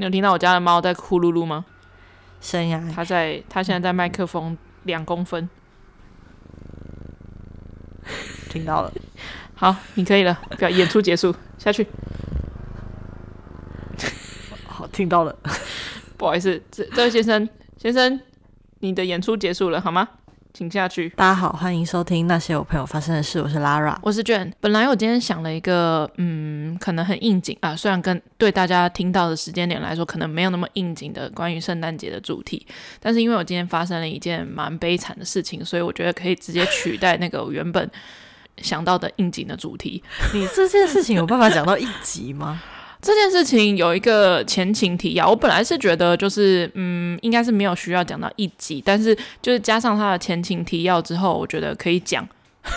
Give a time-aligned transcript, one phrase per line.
[0.00, 1.66] 你有听到我家的猫在呼噜噜吗？
[2.40, 5.46] 声呀，它在，它现在在麦克风两公分。
[8.48, 8.90] 听到了，
[9.54, 11.86] 好，你可以了，表演出结束，下去。
[14.66, 15.36] 好，听到了，
[16.16, 17.46] 不好意思，这这位先生，
[17.76, 18.18] 先生，
[18.78, 20.08] 你的演出结束了，好吗？
[20.52, 21.08] 请下去。
[21.10, 23.40] 大家好，欢迎收听那些我朋友发生的事。
[23.40, 24.52] 我是 Lara，我是 Jane。
[24.60, 32.66] 本来我今天想了一个，嗯，可能很应景啊，虽然跟对大家听到的时间点来说，可能没有那么应景的关于圣诞节的主题，
[32.98, 37.88] 但是因为我今天发生了一件蛮悲惨的事情，所以我觉得可以直接取代那个我原本
[38.58, 40.02] 想到的应景的主题。
[40.34, 42.60] 你这件事情有办法讲到一集吗？
[43.02, 52.26] 这件事情有一个前情提要，我本来是觉得就是嗯，应该是没有需要讲到一集，但是就是加上他的前情提要之后，我觉得可以讲。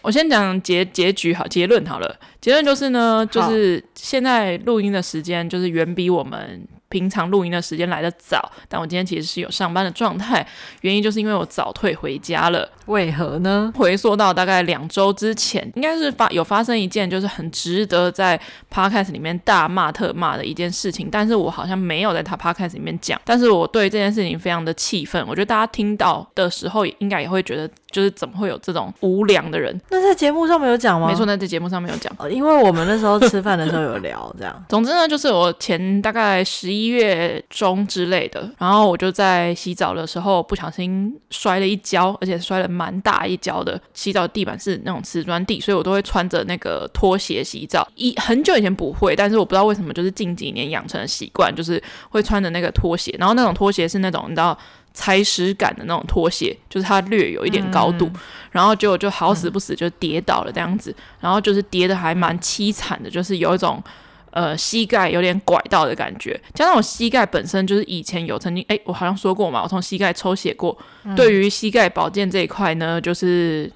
[0.00, 6.66] 我先讲结结局好，结论好了，结论就是呢，就是现在录音的时间就是远比我们。
[6.94, 10.46] 平常录音的时间来得早，但我今天其实是有上班的状态，
[10.82, 12.70] 原因就是因为我早退回家了。
[12.86, 13.72] 为何呢？
[13.76, 18.40] 回溯到大概两周之前，应该是发有发生一件就是很值得在
[18.72, 27.68] podcast 里面大骂特骂的一件事情，但是我好像没有在他 podcast 里面讲，但是我对这件事情非常的气愤，我觉得大家听到的时候应该也会觉得。
[27.94, 29.80] 就是怎么会有这种无良的人？
[29.88, 31.06] 那在节目上没有讲吗？
[31.06, 32.12] 没错，那在节目上没有讲。
[32.18, 34.52] 哦，因为我们那时候吃饭的时候有聊这样。
[34.68, 43.80] 总之呢，就是我前大概十一月中之类的，然后我就在洗澡的时候不小心摔了一跤，而且摔了蛮大一跤的。
[43.92, 47.86] 洗澡地板是那种瓷砖地，所以我都会穿着那个拖鞋洗澡。
[47.94, 53.14] 一很久以前不会，但是我不知道为什么，就是近几年养成的习惯，就是会穿着那个拖鞋。
[53.20, 54.58] 然后那种拖鞋是那种你知道。
[54.94, 58.20] 踩屎感的那种拖鞋，就是它略有一点高度，嗯、
[58.52, 63.82] 然后结果就好死不死就跌倒了这样子，嗯、然后就是跌的还蛮凄惨的，就是有一种
[64.30, 73.68] 呃膝盖有点拐到的感觉，加上我膝盖本身就是以前有曾经哎，我好像说过嘛，我从膝盖抽血过，嗯、对于膝盖保健这一块呢，就是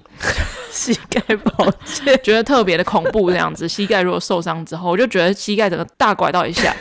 [0.71, 2.17] 膝盖保健。
[2.23, 6.73] 觉得特别的恐怖这样子，膝盖如果受伤之后，我就觉得膝盖整个大拐到一下。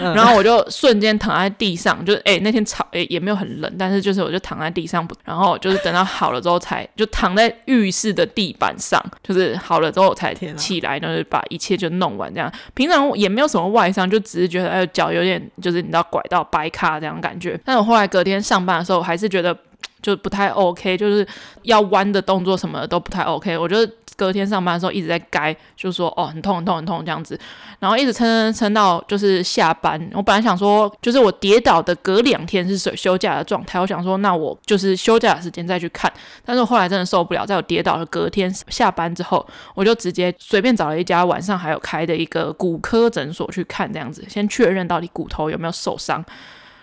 [0.00, 12.52] 然后我就瞬间躺在地上，就是哎、欸、那天吵哎、欸、也没有很冷，但是就是我就躺在地上，然后就是等到好了之后才就躺在浴室的地板上，就是好了之后才起来，就是把一切就弄完这样。
[12.74, 17.58] 平常也没有什么外伤，就只是觉得哎脚有点就是你知道拐到掰卡这样感觉。
[17.64, 19.56] 但我后来隔天上班的时候，我还是觉得
[20.00, 21.26] 就不太 OK，就是
[21.62, 23.58] 要弯的动作什么的都不太 OK。
[23.58, 23.92] 我觉得。
[24.16, 27.38] 隔天上班的时候一直在该，就说哦很痛很痛很痛这样子，
[27.78, 30.00] 然后一直撑撑撑到就是下班。
[30.12, 36.12] 我本来想说，就是我跌倒的隔两天是休休假的状态，我想说那我就是休假的时间再去看。
[36.44, 46.24] 但是我后来真的受不了，在我跌倒的隔天下班之后，我就直接随便找了一家晚上还有开的一个骨科诊所去看，这样子先确认到底骨头有没有受伤。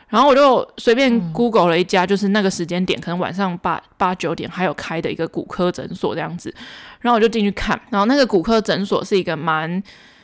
[0.09, 6.53] 然后我就随便 Google 了一家，就是那个时间点可能晚上八八九点还有开的一个骨科诊所这样子，
[6.99, 9.81] 然后我就进去看，然后那个骨科诊所是一个蛮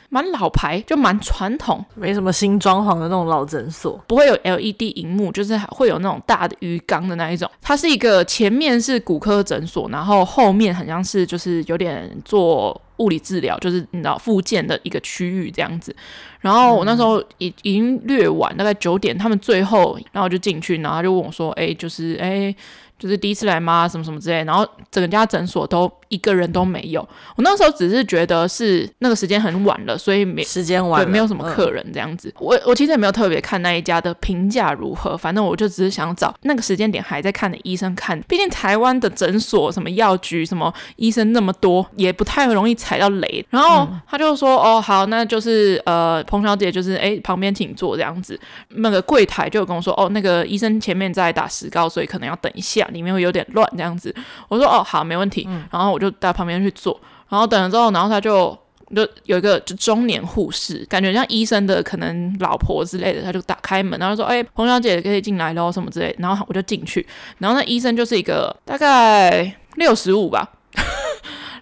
[0.09, 7.49] 蛮老牌，就蛮传统，没什么新装潢的那种老诊所，不会有 LED 荧幕，就是会有那种大的鱼缸的那一种。
[7.61, 15.95] 它是一个前面是骨科诊所，然后后面很像是就是有点做物理治疗，就是你知道复健的一个区域这样子。
[16.41, 22.55] 然后我那时候已已经略晚，大概九点，他们最后，然后就进去，然后就问我说：“哎，就是哎。”
[22.97, 23.85] 就是第一次来吗？
[23.85, 27.01] 什么什么之类，然后整家诊所都一个人都没有。
[27.35, 32.29] 我那时候只是觉得是那个时间很晚了，所以没时间晚了，对，没有什么客人这样子。
[32.29, 38.19] 嗯、我我其实也没有特别看那一家的评价如何，反正我就只是想找那个时间点还在看的医生看。
[38.27, 43.45] 毕竟台湾的诊所什么药局什么医生那么多，也不太容易踩到雷。
[43.49, 48.39] 然后他就说：“嗯、哦，好，那就是呃，彭小姐就是哎，旁边请坐这样子。”
[48.77, 54.13] 那个柜台就有跟我说：“哦，那个医生前面在打石膏，所以可能要等一下。”里面会有点乱这样子，
[54.47, 56.99] 我说哦好，没问题，然后我就到旁边去坐，
[57.29, 58.57] 然后等了之后，然后他就
[58.93, 67.05] 就有一个就中年护士，感觉像医生的可能老婆之类的，他就打开门，然后说哎，彭小姐可以进来喽什么之类，然后我就进去，
[67.39, 70.47] 然后那医生就是一个大概六十五吧，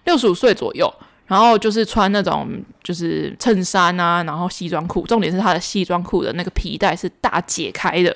[0.04, 0.92] 六十五岁左右，
[1.26, 2.48] 然后就是穿那种
[2.82, 8.14] 就是衬衫啊，然后西装裤，重点是他的西装裤的那个皮带是大解开的。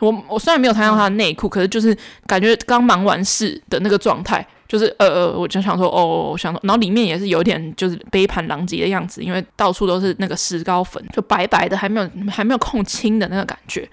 [0.00, 1.94] 我我虽然没有看到他的内裤，可是就是
[2.26, 13.88] 感觉刚忙完事的那个状态，就是呃呃，我就想说哦，我想说，然后里面也是有点就是杯盘狼藉的样子，因为到处都是那个石膏粉，就白白的，还没有还没有控清的那个感觉。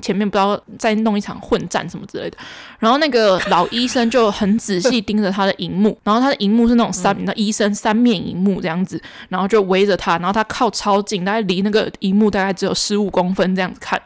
[0.00, 2.38] 前面不知道再弄一场混战什么之类的，
[2.78, 14.00] 然后那个老医生就很仔细盯着他的荧幕，然后他的荧幕是那种三，那、嗯、医生三面荧幕这样子，然后就围着他，然后他靠超近，大概离那个荧幕大概只有十五公分这样子看，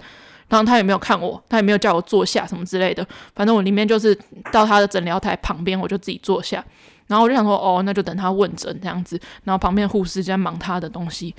[0.49, 4.17] 然后他也没有看我，他也没有叫我坐下什么之类的，反正我里面就是
[4.53, 6.65] 到他的诊疗台旁边，我就自己坐下，
[7.07, 11.35] 然后我就想说，哦，那就等他问诊这样子，然后旁边护士在忙他的东西，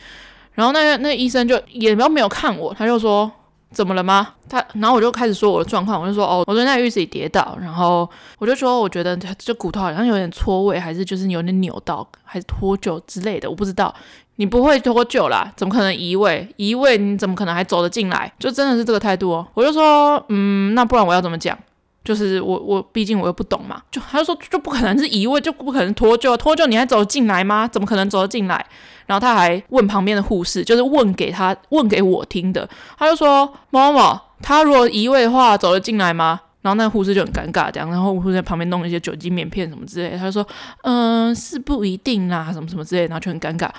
[0.54, 3.32] 然后那个那医生就也没有没有看我，他就说。
[3.70, 4.30] 怎么了吗？
[4.48, 8.10] 他，然后我就开始说我的状况，我就说哦，我昨天在浴室里跌倒，然后
[8.40, 13.94] 我就说我觉得这骨头好像有点错位，还是就是有点扭到，还是脱臼之类的，我不知道。
[14.38, 16.48] 你不会脱臼啦，怎么可能移位？
[16.56, 18.32] 移位你怎么可能还走得进来？
[18.40, 19.46] 就真的是这个态度哦。
[19.54, 21.58] 我就说嗯，那不然我要怎么讲？
[22.04, 27.68] 就是我我毕竟我又不懂嘛，就他就说就不可能是移位，就不可能脱臼，脱臼你还走得进来吗？
[27.68, 28.66] 怎么可能走得进来？
[29.08, 36.40] 然后他还问旁边的护士，就是问给他问给我听的，他就说某某某，他如果移位的话走得进来吗？
[36.62, 40.46] 然后那个护士就很尴尬这样，然后护士在旁边弄一些酒精棉片什么之类的，他就说
[40.84, 43.70] 嗯、是不一定啦，什么什么之类的，然后就很尴尬。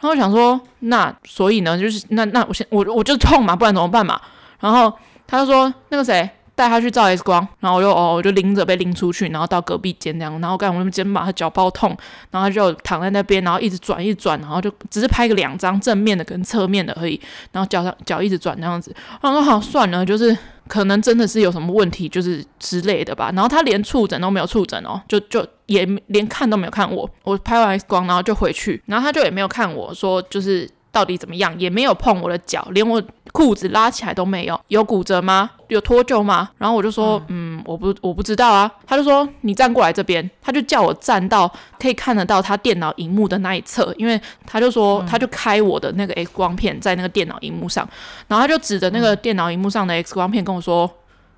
[0.00, 4.20] 然后想说那所以呢，就是那那我先我我就痛嘛，不然怎么办嘛？
[4.60, 4.92] 然后
[5.26, 6.28] 他就说那个谁。
[6.56, 11.94] 带他去照 X 光，然后我就哦，我就拎着被拎出去，然后到隔壁间这样，然后干我那肩膀和脚包痛，
[12.30, 17.20] 然后他就躺在那边，然后一直转一转，然后就只是拍个两张正面的跟侧面的而已，
[17.52, 18.90] 然后脚上脚一直转那样子，
[19.20, 20.34] 然后说好算了，就是
[20.68, 23.30] 可能真的是有什么问题，就是之类的吧。
[23.34, 30.68] 然后他连触诊都没有触诊哦，就就也连看都没有看我，我拍完 X 光然后就回去，然后他就也没有看我说就是。
[30.96, 31.54] 到底怎么样？
[31.60, 34.58] 也没有碰我的脚，连我裤子拉起来都没有。
[34.68, 35.50] 有骨折吗？
[35.68, 36.48] 有脱臼吗？
[36.56, 38.70] 然后我就说，嗯，嗯，我不，我不知道啊。
[38.86, 47.86] 他就说，你站过来这边，他就叫我站到可以看得到他电脑荧幕的那一侧，因为他就说，他就开我的那个 X 光片在那个电脑荧幕上，
[48.26, 50.90] 然后他就指着那个电脑荧幕上的 X 光片跟我说，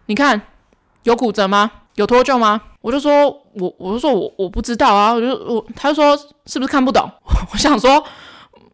[0.06, 0.40] 你看，
[1.02, 1.68] 有骨折吗？
[1.96, 2.60] 有脱臼吗？
[2.80, 5.12] 我就说，我，我就说我我不知道啊。
[5.12, 6.16] 我就我，他就说，
[6.46, 7.10] 是不是看不懂？
[7.52, 8.04] 我想说。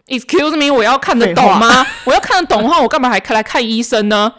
[0.07, 1.87] Excuse me，我要看得懂吗？
[2.05, 4.33] 我要看得懂的话，我干嘛还来看医生呢？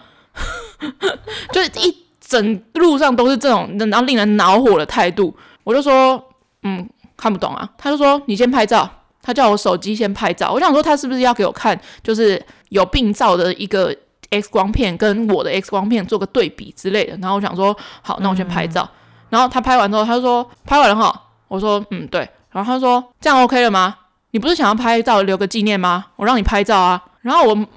[1.51, 5.35] 就是一整路上都是这种，然后令人恼火的态度。
[5.63, 6.23] 我就说，
[6.63, 7.67] 嗯，看不懂啊。
[7.77, 8.89] 他就说，你先拍照。
[9.23, 10.51] 他叫我手机先拍照。
[10.51, 12.39] 我想说，他是不是要给我看，就是
[12.69, 13.91] 有病灶的一个
[14.29, 17.17] X 光片，跟我的 X 光片做个对比之类的。
[17.17, 18.83] 然后我想说，好，那我先拍照。
[18.83, 18.97] 嗯、
[19.31, 21.23] 然后他拍完之后，他就说拍完了哈。
[21.47, 22.29] 我说，嗯，对。
[22.51, 23.95] 然后他说，这样 OK 了吗？
[24.35, 26.07] 你不是想要拍照留个纪念吗？
[26.17, 27.01] 我让你拍照啊。
[27.21, 27.67] 然后我，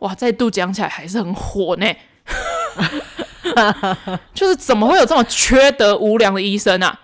[0.00, 1.86] 哇，再度讲起来还是很火呢。
[4.34, 6.94] 就是怎么会有这么缺德无良的医生啊？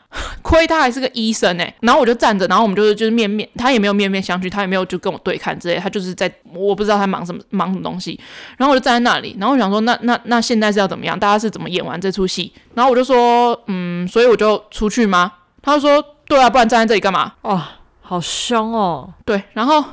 [0.42, 1.64] 亏他还是个医生呢。
[1.80, 8.20] 然后我就站着，然后我们就是就是面面，他也没有面面相觑，他也没有就跟我对看之类，他就是在我不知道他忙什么忙什么东西。
[8.58, 11.18] 然后我就站在那里，然后我想说，那那那现在是要怎么样？
[11.18, 12.52] 大家是怎么演完这出戏？
[12.74, 15.32] 然后我就说，嗯，所以我就出去吗？
[15.62, 17.32] 他就说，对啊，不然站在这里干嘛？
[17.40, 17.62] 哦。
[18.08, 19.12] 好凶哦！
[19.24, 19.84] 对，然后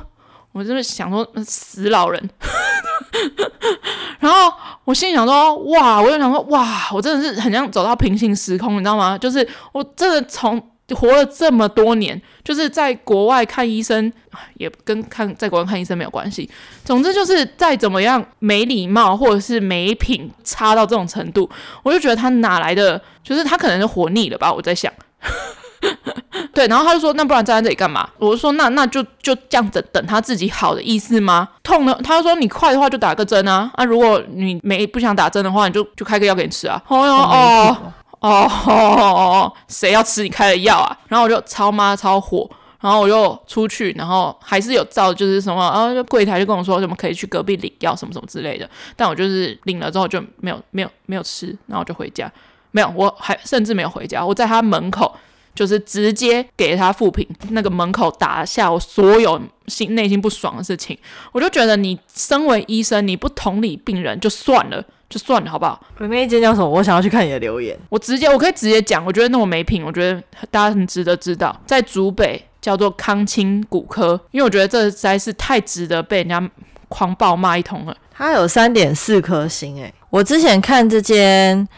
[0.52, 2.30] 我就是想说死老人，
[4.20, 4.52] 然后
[4.84, 9.18] 我心里想说哇，我就想说哇，我真的是很像走到平行时空，你知道吗？
[9.18, 14.12] 就是我真的从活了这么多年，就是在国外看医生，
[14.54, 16.48] 也跟看在国外看医生没有关系。
[16.84, 21.50] 总之就是再怎么样没礼貌或者是没品差到这种程度，
[21.82, 23.02] 我就觉得他哪来的？
[23.24, 24.52] 就是他可能是活腻了吧？
[24.52, 24.92] 我在想。
[26.52, 33.70] 对，然后他就说：“那不然站在这里干嘛？”我就说：“那那就就这样子等他自己好的意思吗？”痛呢，他就说：“你快的话就打个针啊！
[33.74, 37.76] 啊，如果你没不想打针的话，你就就开个药给你吃啊！”哦哦
[38.20, 40.96] 哦哦哦，谁要吃你开的药啊？
[41.08, 42.48] 然后我就超妈超火，
[42.80, 52.30] 然后我就出去，然后还是有照，就是什么啊，就柜台就跟我说什么可以去隔壁领药什么什么之类的，但我就是领了之后就没有没有没有吃，然后我就回家，
[52.70, 55.14] 没有，我还甚至没有回家，我在他门口。
[55.54, 60.98] 就是直接给他复评，那个门口打下我所有心内心不爽的事情，
[61.32, 65.80] 我就觉得你身为医生，你不同理病人就算了，就算了，好不好？
[65.98, 66.68] 那一间叫什么？
[66.68, 67.78] 我想要去看你的留言。
[67.88, 70.20] 我直接，我可以直接讲，我觉得那么没品，我觉得
[70.50, 76.50] 大家很值得知道，在竹北叫做康清骨科，因为我觉得这实在是太值得被人家
[76.88, 77.96] 狂暴骂一通了。
[78.12, 81.68] 它有三点四颗星，诶，我之前看这间。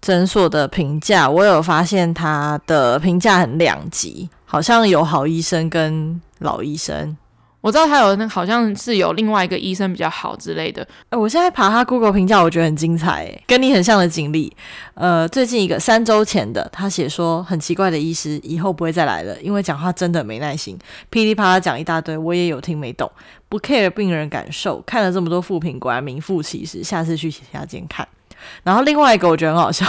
[0.00, 7.16] 诊所的评价，我有发现他的评价很两极，好像有好医生跟老医生。
[7.60, 10.82] 我知道他有那好像是有另外一个医生比较好之类的。
[11.10, 14.50] 哎，我现在爬他 Google 评价，我觉得很精彩，跟你很像的经历。
[14.94, 20.78] 呃，最近一个三周前的，他写说很奇怪的医师，以后不会再来了，因为讲话真的没耐心，
[21.10, 23.12] 噼里啪啦讲一大堆，我也有听没懂，
[23.50, 28.08] 不 care 病人感受，看了这么多复评，果然名副其实，下次去其他间看。
[28.62, 29.86] 然后另外一个我觉得很好笑。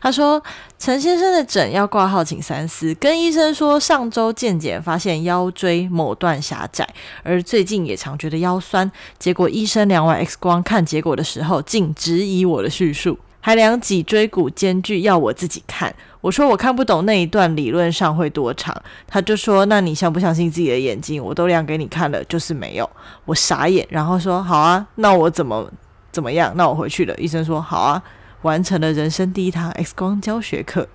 [0.00, 0.42] 他说
[0.80, 2.94] ：“陈先生的诊要挂号，请三思。
[2.94, 6.88] 跟医生说，上周健检发现腰椎某段狭窄，
[7.22, 8.90] 而最近也常觉得腰酸。
[9.18, 15.94] 结果医生量完 X 光看结果的时候，竟质疑我的叙述，还量脊椎骨间距要我自己看。
[16.22, 18.74] 我说我看不懂那一段理论上会多长，
[19.06, 21.22] 他就说：那你相不相信自己的眼睛？
[21.22, 22.88] 我都量给你看了，就是没有。
[23.26, 25.70] 我傻眼，然后说：好啊，那我怎么
[26.16, 26.54] 怎么样？
[26.56, 27.14] 那我回去了。
[27.16, 28.02] 医生说：好啊。”
[28.42, 30.86] 完成了人生第一堂 X 光教学课，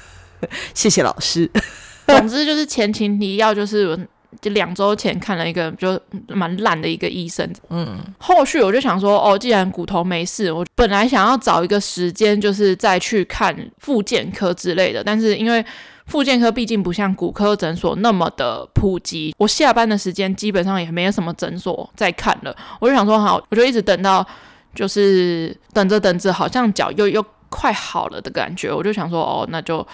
[0.74, 1.48] 谢谢老师。
[2.08, 3.96] 总之就是前情提要，就是
[4.40, 7.48] 就两周前看了一个就蛮烂的一个医生。
[7.68, 15.04] 嗯，后续我就想说，哦，既然骨头没事，我本来想要找一个时间，就是再去看复健科之类的。
[15.04, 15.64] 但是因为
[16.06, 22.56] 复健科毕竟不像骨科诊所那么的普及，我下班的时间基本上也没有什么诊所在看了。
[22.80, 24.26] 我就想说，好，我就一直等到。
[24.74, 29.86] 就是等着等着，好像脚又又快好了的感觉，我就想说，哦，那就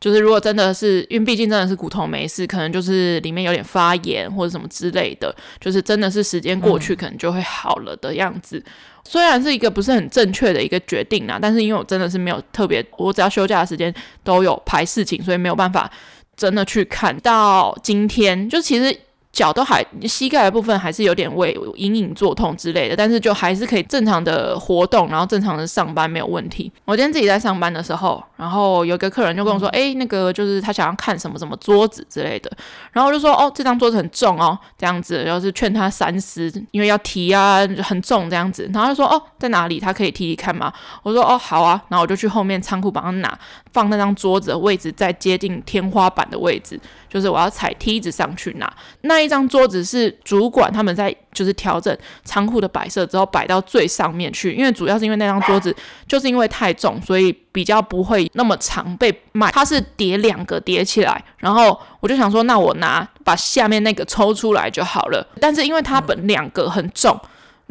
[0.00, 8.58] 就是如果真的是，因为毕竟真的是骨头没事，可能就是里面有点发炎或者什么之类的，就是真的是时间过去，可能就会好了的样子。
[8.58, 8.64] 嗯。
[9.04, 13.92] 虽然是一个不是很正确的一个决定啊，但是因为我真的是没有特别，我只要休假的时间
[14.24, 15.90] 都有排事情，所以没有办法
[16.36, 18.96] 真的去看到今天，就其实。
[19.32, 26.70] 脚都还，膝盖的部分还是有点微隐隐作痛之类的，但是就还是可以正常的活动，然后正常的上班没有问题。
[26.84, 32.50] 我今天自己在上班的时候，然后有个客人就跟我说，哎、嗯，那个就是他想要看什么什么桌子之类的，
[32.92, 38.70] 然后我就说，哦，这张桌子很重哦，这样子，然后是劝他三思，因为要提啊，很重这样子。
[38.72, 39.80] 然后他说，哦，在哪里？
[39.80, 40.70] 他可以提提看吗？
[41.02, 41.82] 我说，哦，好啊。
[41.88, 43.38] 然后我就去后面仓库帮他拿，
[43.72, 46.78] 放那张桌子的位置在接近天花板的位置。
[47.08, 55.76] 就是我要踩梯子上去拿那一张桌子，是主管他们在就是调整仓库的摆设之后摆到最上面去，因为主要是因为那张桌子
[56.08, 59.50] 就是因为太重，所以比较不会那么常被卖。
[59.50, 65.26] 它是叠两个叠起来，然后我就想说，那我拿把下面那个抽出来就好了。
[65.38, 67.20] 但是因为它本两个很重。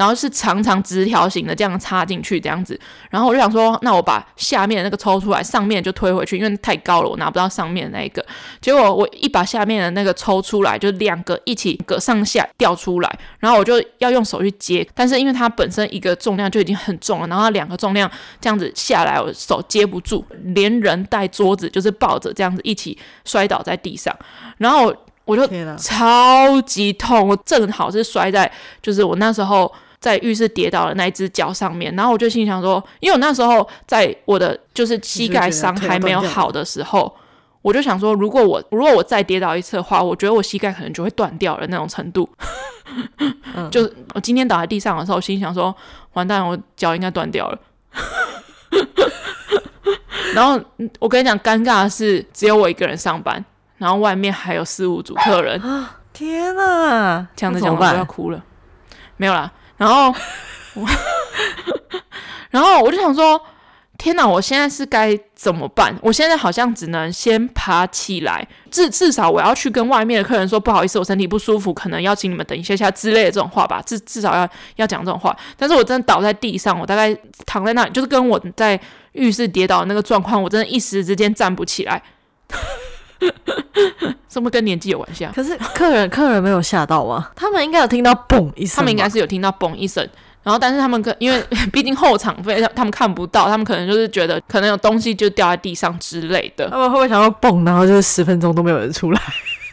[0.01, 2.79] 然后是长长直条形的这样插进去这样子，
[3.11, 8.25] 然后我就想说，那我把下面的那个抽出来，上面就推回去，因为太高了，我拿不到上面的那个。
[8.59, 24.17] 结果我一把下面的那个抽出来，就两个一起个上下掉出来，然后我就要用手去接，但是因为它本身一个重量就已经很重了，然后两个重量这样子下来，我手接不住，连人带桌子就是抱着这样子一起摔倒在地上，
[24.57, 24.91] 然后
[25.25, 29.71] 我就超级痛，我正好是摔在就是我那时候。
[30.01, 37.15] 在浴室跌倒的那一只脚上面，然后我就心想说，因为我那时候在我的就是膝盖伤还没有好的时候，
[37.61, 42.27] 我就想说，如果我如果我再跌倒一次的话，我觉得我膝盖可能就会断掉了那种程度。
[43.55, 45.73] 嗯、 就是我今天倒在地上的时候，我心想说，
[46.13, 47.59] 完蛋，我脚应该断掉了。
[50.33, 50.59] 然后
[50.99, 53.45] 我跟你讲，尴尬的是只有我一个人上班，
[53.77, 55.61] 然后外面还有四五组客人。
[56.11, 58.43] 天哪，讲着讲着我要哭了，
[59.17, 59.51] 没有啦。
[59.81, 60.13] 然后
[60.75, 60.87] 我，
[62.51, 63.41] 然后我就想说，
[63.97, 64.27] 天哪！
[64.27, 65.97] 我现在是该怎么办？
[66.03, 73.81] 我现在好像只能先爬起来，至至少我要去跟外面的客人说，不好意思，我身体不舒服，可能要请你们等一下下之类的这种话吧。
[73.83, 75.35] 至至少要要讲这种话。
[75.57, 78.79] 但是我真的倒在地上，我大概躺在那里，就是跟我在
[79.13, 81.99] 浴室跌倒的那个状况，我真的一时之间站不起来。
[84.29, 85.31] 是不是跟年纪有关系啊？
[85.35, 87.29] 可是客人客人没有吓到吗？
[87.35, 90.07] 他们应该有听到嘣一声，他们应该是有听到嘣一声，
[90.43, 96.69] 然后但是他们可因为 毕竟后场费，他们看不到，他们可能就是觉得可能有东西就掉在地上之类的。
[96.69, 99.21] 他们会不会想要蹦，然后就是十分钟都没有人出来？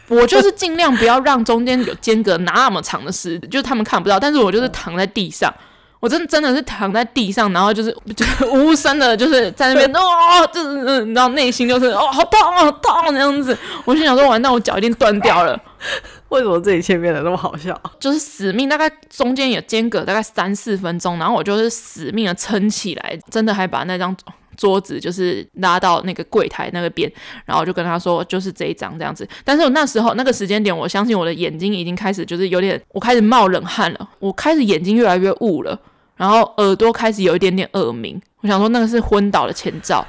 [0.09, 5.53] 我就是尽量不要让中间有间隔那么长的时，就是他们看不到，但是我就是躺在地上。
[5.99, 13.57] 我真的真的是躺在地上，然后就是 就是无声的，就是在那边 哦，就是然后内心就是哦，好痛好痛那样子。
[13.85, 15.59] 我心想说，完蛋，我脚一定断掉了。
[16.29, 17.79] 为什么这一切变得那么好笑？
[17.99, 24.15] 就是死命，大概中间有间隔大概三四分钟，然后我就是死命的撑起来，真的还把那张。
[24.59, 27.09] 桌子就是拉到那个柜台那个边，
[27.45, 29.25] 然后就跟他说，就是这一张这样子。
[29.45, 35.79] 但是我那时候那个时间点，我相信我的眼睛已经开始就是有点，我开始冒冷汗了，我开始眼睛越来越雾了，
[36.17, 38.21] 然后耳朵开始有一点点耳鸣。
[38.41, 40.05] 我想说那个是昏倒的前兆。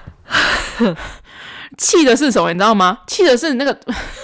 [1.78, 2.52] 气的是什么？
[2.52, 2.99] 你知道吗？
[3.07, 3.73] 气的是那个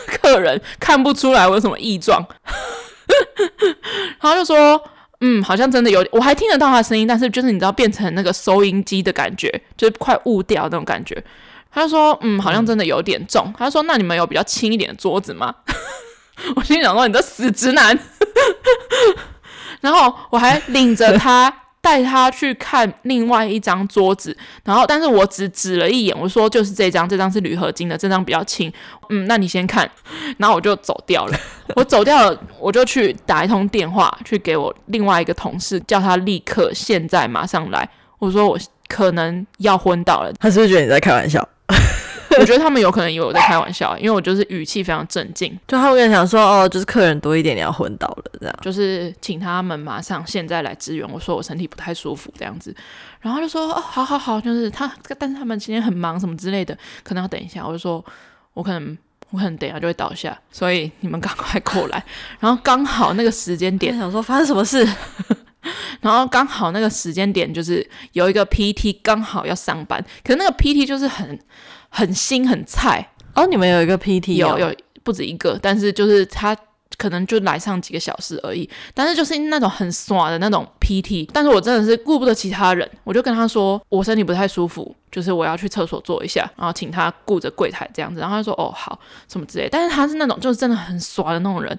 [0.08, 2.26] 客人看不出来我有什么异状。
[4.20, 4.82] 然后就说，
[5.20, 11.22] 嗯，好像真的有，我还听得到他的声音，但是就是你知道，变成那个收音机的感觉，就是快雾掉那种感觉。
[11.72, 13.52] 他说，嗯，好像真的有点重。
[13.58, 15.54] 他说，那你们有比较轻一点的桌子吗？
[16.56, 17.98] 我心里想说，你这死直男。
[19.80, 21.52] 然后我还领着他。
[21.86, 28.72] 带他去看另外一张桌子，然后，但是我只指了一眼，我说就是这张，这张是铝合金的，这张比较轻。
[29.08, 29.88] 嗯，那你先看，
[30.38, 31.38] 然后我就走掉了。
[31.76, 37.88] 我走掉了，我就去打一通电话，去给我另外一个同事，叫他立刻现在马上来。
[38.18, 40.32] 我说我可能要昏倒了。
[40.40, 41.48] 他是不是觉得你在开玩笑？
[42.38, 51.06] 我觉得他们有可能以为我在开玩笑，因为我就是语气非常镇静，就他会跟你讲说，哦，就是客人多一点，你要昏倒了这样，就是请他们马上现在来支援。
[51.10, 52.74] 我说我身体不太舒服这样子，
[53.20, 57.66] 然后就说哦，好好好，就是他，但是他们今天很忙什么之类的，可能要等一下。
[57.66, 58.04] 我就说
[58.54, 58.96] 我可能
[59.30, 62.02] 我可能等一下就会倒下，所以你们赶快过来。
[62.40, 64.86] 然后刚好那个时间点，想说发生什么事，
[66.00, 71.38] 然后刚好那个时间点就是有一个 PT 刚好要上班，可是那个 PT 就是很。
[71.88, 76.54] 很新很菜哦，你们有一个 PT，有有不止一个，但是就是他
[76.98, 88.98] 可能就来上几个小时而已，但是就是那种很耍的那种 PT，但是我真的是顾不得其他人，我就跟他说我身体不太舒服，就是我要去厕所坐一下，然后请他顾着柜台这样子，然后他说哦好
[89.28, 91.78] 什么之类，但是他是那种就是真的很耍的那种人。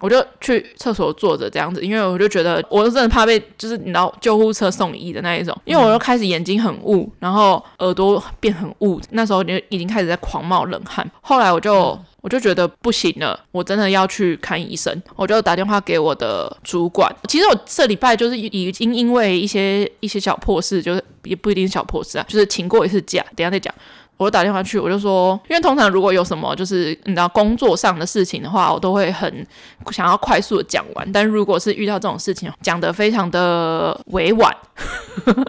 [0.00, 11.08] 我就去厕所坐着这样子，因为我就觉得我真的怕被就是你知道救护车送医的那一种，因为我就开始眼睛很雾，然后耳朵变很雾，那时候就已经开始在狂冒冷汗。
[11.20, 17.14] 后来我就我就觉得不行了，我真的要去看医生，我就打电话给我的主管。
[17.28, 23.74] 其实我这礼拜就是已经因为一些一些小破事，就是也不一定是小破事啊，就是请过一次假，等下再讲。
[24.18, 29.46] 我就打电话去，我就说，因为通常如果有什么就是你知道工作上的事情的话，我都会很
[29.92, 31.12] 想要快速的讲完。
[31.12, 34.54] 但如果是遇到这种事情，讲的非常的委婉，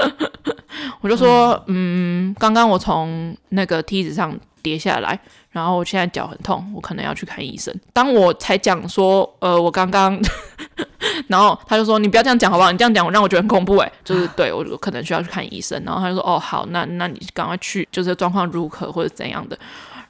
[1.02, 5.20] 我就说，嗯，刚刚我从那个梯子上跌下来，
[5.52, 7.74] 然后我现在脚很痛，我可能要去看医生。
[7.94, 10.20] 当我才讲说，呃，我刚刚。
[11.28, 12.72] 然后他就说：“你不要这样讲好不好？
[12.72, 19.58] 你这样讲我让我觉得很恐怖诶，就是 对我可能需要去看医生。”然后他就说：“哦，好，那那你赶快去，就是状况如何或者怎样的。”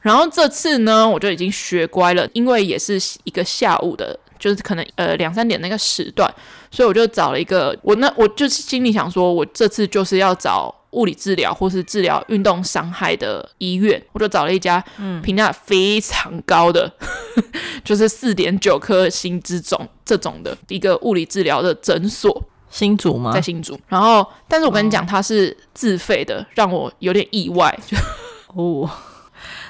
[0.01, 6.32] 然后这次呢，我就已经学乖了，因为也是一个下午的，就是可能呃两三点那个时段，
[6.71, 10.73] 所以我就找了一个我那我就是心里想说，我这次就是要找。
[10.91, 14.84] 物理治疗或是治疗运动伤害的医院，我就找了一家
[15.23, 16.91] 评价非常高的，
[17.36, 17.43] 嗯、
[17.86, 22.43] 就是四点九颗星之种这种的一个物理治疗的诊所。
[22.69, 23.32] 新竹吗？
[23.34, 23.80] 在新竹。
[23.88, 27.75] 然后，但是我跟你讲，它是自费的，让我有点意外。
[28.54, 28.88] 哦，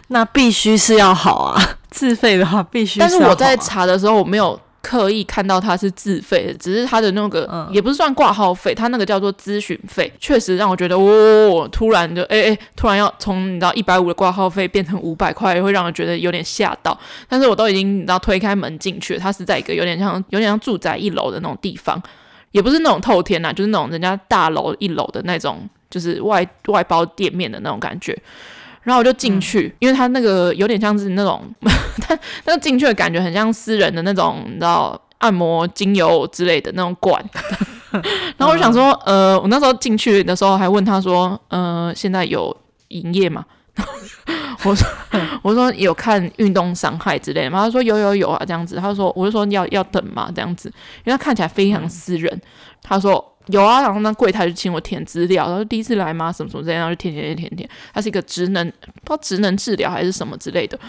[0.08, 3.00] 那必须是要好啊，自费的话必须。
[3.00, 4.60] 但是我在查的时候，我没有。
[4.82, 16.98] 刻意看到它是自费的，只是它的那个、嗯、也不是算挂号费，它那个叫做咨询费，确实让我觉得，哦，突然就，哎哎，突然要从你知道一百五的挂号费变成五百块，会让人觉得有点吓到。
[17.28, 22.02] 但是我都已经你知道推开门进去了，它是在一个有点像有点像住宅一楼的那种地方，
[22.52, 28.18] 也不是那种透天呐，就是那种人家大楼一楼的那种，就是外外包店面的那种感觉。
[28.84, 31.44] 然后我就进去，嗯、因为他那个有点像是那种，
[32.02, 37.24] 他那个进去的感觉很像私人的那种，你知道按摩精油之类的那种馆。
[38.38, 42.56] 然后我想说，呃，我那时候进去的时候还问他说，呃，现在有
[42.88, 43.46] 营业吗？
[44.64, 44.88] 我说，
[45.42, 47.64] 我说有看运动伤害之类的吗？
[47.64, 48.76] 他说有有有啊，这样子。
[48.76, 50.70] 他说，我就说要要等嘛，这样子，
[51.06, 52.34] 因为他看起来非常私人。
[52.34, 52.42] 嗯、
[52.82, 53.36] 他说。
[53.52, 56.32] 有啊，然后那柜台就请我填资料，然后第一次来吗？
[56.32, 57.70] 什么什么这样，就填填填填填。
[57.94, 58.66] 他是一个职能，
[59.04, 60.80] 不知道职能治疗还是什么之类的。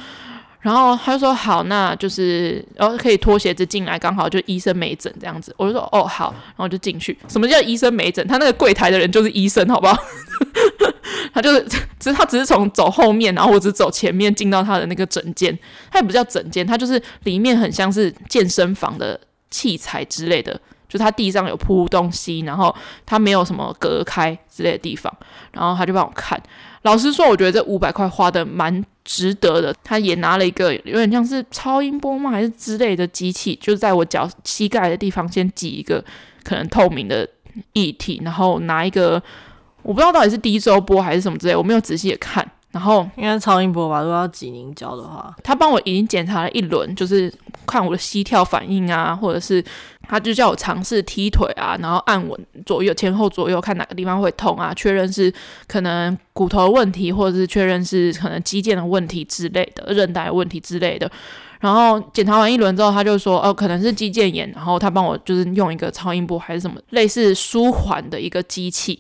[0.61, 5.55] 然后他就说好，那就是然后可以脱鞋子进来，刚好就医生没诊这样子。
[5.57, 7.16] 我就说哦好，然后就进去。
[7.29, 8.27] 什么叫医生没诊？
[8.29, 9.96] 他那个柜台的人就是医生，好不好？
[11.33, 11.62] 他就是，
[11.99, 15.59] 只是他只是从走后面，然后我只走前面进到他的那个诊间。
[15.90, 19.18] 他也不叫诊间，他就是里面很像是健身房的
[19.51, 20.61] 器材之类的。
[20.90, 22.74] 就他地上有铺东西，然后
[23.07, 25.11] 他没有什么隔开之类的地方，
[25.53, 26.38] 然后他就帮我看。
[26.83, 29.74] 老实说，我觉得这五百块花的蛮值得的。
[29.85, 36.05] 他也拿了一个有点像是超音波吗，还是之类的机器，就是在我脚膝盖的地方先挤一个
[36.42, 37.29] 可能透明的
[37.74, 39.22] 液体，然后拿一个
[39.83, 42.50] 我不知道到底是低周波还是什么之类，我没有仔细的看。
[42.72, 47.33] 然后应该是超音波吧，如果要挤凝胶的话，他帮我已经检查了一轮，就是
[47.66, 49.61] 看我的膝跳反应啊，或者是
[50.11, 55.33] 他就叫我尝试踢腿啊，然后按稳左右前后左右看哪个地方会痛啊，确认是
[55.68, 61.09] 可能骨头问题，或者是确认是可能肌腱的问题之类的，韧带问题之类的。
[61.61, 68.99] 然后检查完一轮之后，他就说，哦，可能是肌腱炎，然后他帮我就是用一个超音波还是什么类似舒缓的一个机器，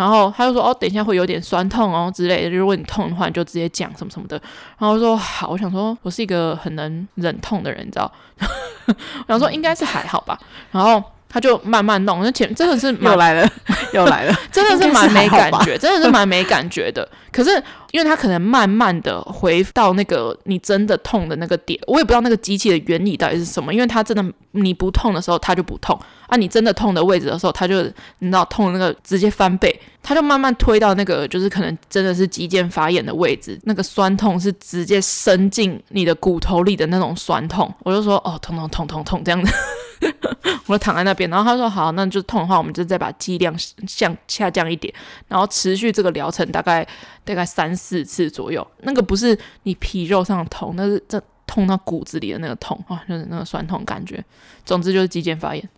[0.00, 4.40] 然后他就说，哦，等一下会有点酸痛哦之类的，如果你痛的话，你就直接讲什么什么的。
[4.78, 8.10] 然后说好，我想说我是一个很能忍痛的人，你知道，
[8.88, 10.38] 我想说应该是还好吧。
[10.70, 11.02] 然后。
[11.32, 13.48] 他就慢慢弄，那前真的是又来了，
[13.94, 17.08] 又来了， 真的是蛮没感觉，真的是蛮没感觉的。
[17.30, 17.50] 可是
[17.92, 23.72] 因为他可能慢慢的回到那个你真的痛的那个点，我也不知道那个机器的原理到底是什么。
[23.72, 27.80] 因为他真的你不痛的时候，他就不痛啊；你真的痛的位置的时候，他就
[28.18, 37.72] 你知道痛的那个直接翻倍，他就慢慢推到那个就是可能真的是肌腱发炎的位置，那个酸痛是直接伸进你的骨头里的那种酸痛。
[37.84, 39.52] 我就说哦，痛痛痛痛痛这样子。
[40.66, 43.54] 我躺在那边，然后他说好，那就痛的话，我们就再把剂量
[43.86, 44.92] 向下降一点，
[45.28, 46.86] 然后持续这个疗程大概
[47.24, 48.66] 大概三四次左右。
[48.80, 54.24] 那个不是你皮肉上的痛，那是这痛到骨子里的那个痛啊，就是那个酸痛感觉。
[54.64, 55.68] 总之就是肌腱发炎，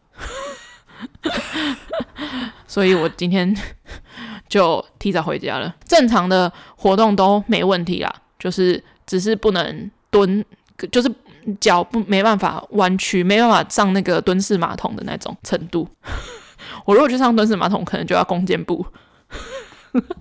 [2.68, 3.52] 所以我今天
[4.48, 5.74] 就提早回家了。
[5.84, 10.44] 正常的活动都没问题啦，就是只是不能蹲，
[10.92, 11.12] 就是。
[11.60, 15.88] 脚不没办法弯曲，没办法上那个蹲式马桶的那种程度。
[16.84, 18.84] 我如果去上蹲式马桶，可能就要弓箭步。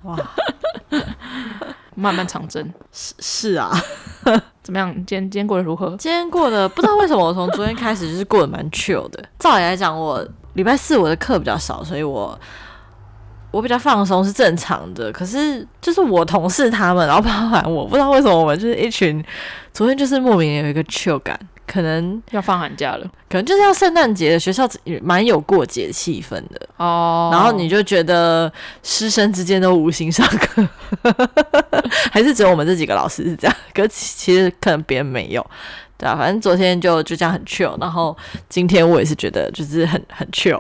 [0.03, 0.17] 哇，
[1.95, 2.71] 漫漫长征。
[2.91, 3.71] 是是啊，
[4.63, 4.93] 怎么样？
[4.93, 5.95] 今天今天过得如何？
[5.97, 9.23] 今天过得不知道为什么，我从昨天开始就是过得蛮 chill 的。
[9.39, 12.37] 照理来讲，我礼拜四我的课比较少，所以我。
[13.51, 19.23] 我比较放松是正常的，可是就是我同事他们，然后包含我不知道为什么我们就是一群，
[19.73, 21.37] 昨天就是莫名有一个 chill 感，
[21.67, 24.65] 可能要放寒假了，可能就是要圣诞节的学校
[25.01, 28.51] 蛮有过节气氛的哦，然后你就觉得
[28.83, 30.65] 师生之间都无心上课，
[32.11, 35.45] 还是只有我们这几个老师是这样，可是其实可能别人没有，
[35.97, 38.15] 对啊，反正昨天就就这样很 chill，然后
[38.47, 40.57] 今天我也是觉得就是很很 chill。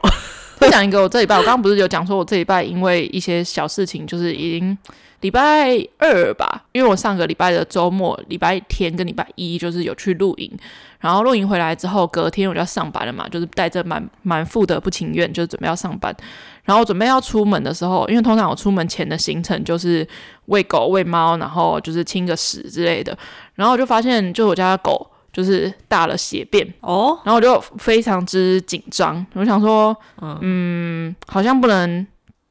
[0.61, 4.77] 分享一个，我这礼拜我刚刚不是有讲说，我这礼拜因为一些小事情，就是已经
[5.21, 10.51] 礼拜二吧，因为我上个礼拜的周末，礼拜天跟礼拜一就是有去露营，
[10.99, 16.15] 然后露营回来之后，隔天我就要上班了嘛，就是带着满满腹的不情愿，就是准备要上班，
[16.63, 20.07] 然后准备要出门的时候，因为通常我出门前的行程就是
[20.45, 23.17] 喂狗喂猫，然后就是清个屎之类的，
[23.55, 25.07] 然后我就发现，就我家的狗。
[25.33, 32.05] 就是大了血便哦，然后我就非常之紧张，我想说，嗯，嗯，好像不能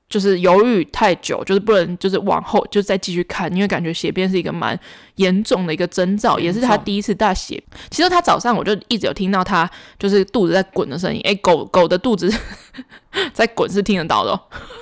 [0.09, 4.79] 就是犹豫太久，就是不能就是往后就再继续看，因为感觉血便是一个蛮
[5.17, 7.63] 严重的一个征兆，也是他第一次大血。
[7.91, 12.33] 其实他早上我就一直有听到他就是肚子在滚的声音，诶，狗狗的肚子
[13.35, 14.41] 在滚是听得到的哦。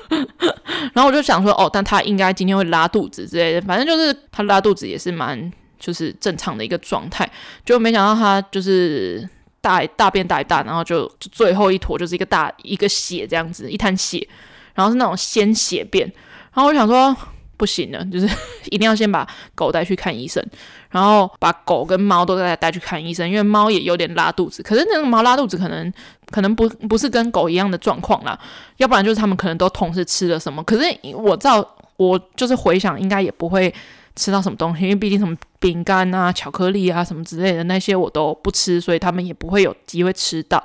[0.95, 5.53] 然后我就想说，哦，但他应该今天会拉肚子之类的，反正就是他拉肚子也是蛮。
[5.79, 7.31] 就是正常的一个状态，
[7.65, 9.29] 就没想到他就是
[9.61, 14.27] 大大便大一大，然后就，最后一坨就是一个大一个血这样子，一滩血，
[14.75, 16.07] 然后是那种鲜血便，
[16.53, 17.17] 然后我想说
[17.57, 18.29] 不行了， 就是
[18.71, 20.45] 一定要先把狗带去看医生，
[20.91, 25.93] 然后把狗跟猫都带带去看医生，因为猫也有点拉肚子，可是那个猫拉肚子可能
[26.31, 28.39] 可能不不是跟狗一样的状况啦，
[28.77, 33.75] 要不然就是他们可能都同时吃了什么，可是我照我就是回想，应该也不会。
[34.19, 34.83] 吃到什么东西？
[34.83, 40.63] 因为毕竟什么饼干啊、巧克力啊什么之类的那些我都不吃，所以他们也不会有机会吃到。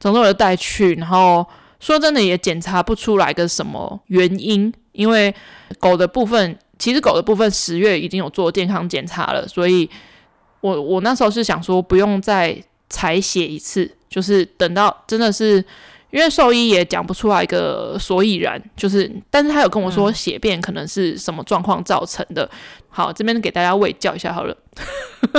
[0.00, 1.46] 总之我就带去，然后
[1.78, 5.32] 说真的也检查不出来个什么原因，因为
[5.78, 9.88] 狗的部分，其实狗的部分十月已经有做健康检查了，所以
[10.62, 12.56] 我我那时候是想说不用再
[12.88, 15.64] 采血一次，就是等到真的是。
[16.14, 22.48] 因为兽医也讲不出来一个所以然，就是，但是他有跟我说血便可能是什么状况造成的。
[22.88, 24.56] 好，这边给大家喂教一下好了，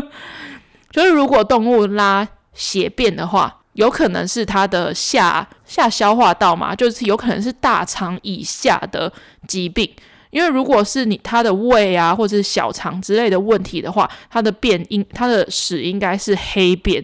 [0.92, 9.10] 就是如果动物拉血便的话，有可能是它的下下消化道嘛，就是有可能是大肠以下的
[9.48, 9.90] 疾病。
[10.32, 17.02] 因为如果是你它的胃啊或者是小肠之类的问题的话，它的便应它的屎应该是黑便。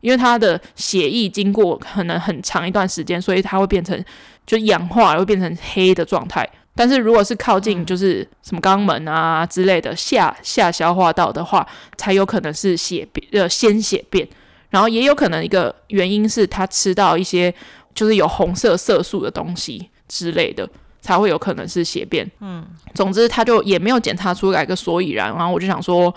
[0.00, 4.02] 因为它的血液经过可能很长一段时间，所以它会变成
[4.46, 6.48] 就氧化，会变成黑的状态。
[6.74, 11.66] 但是如果是靠近就是什么肛门啊之类的下下消化道的话，
[11.98, 14.26] 才有可能是血便呃鲜血便。
[14.70, 17.52] 然后也有可能一个原因是它吃到一些
[17.92, 20.66] 就是有红色色素的东西之类的，
[21.02, 22.26] 才会有可能是血便。
[22.40, 25.28] 嗯，总之他就也没有检查出来个所以然。
[25.36, 26.14] 然后我就想说，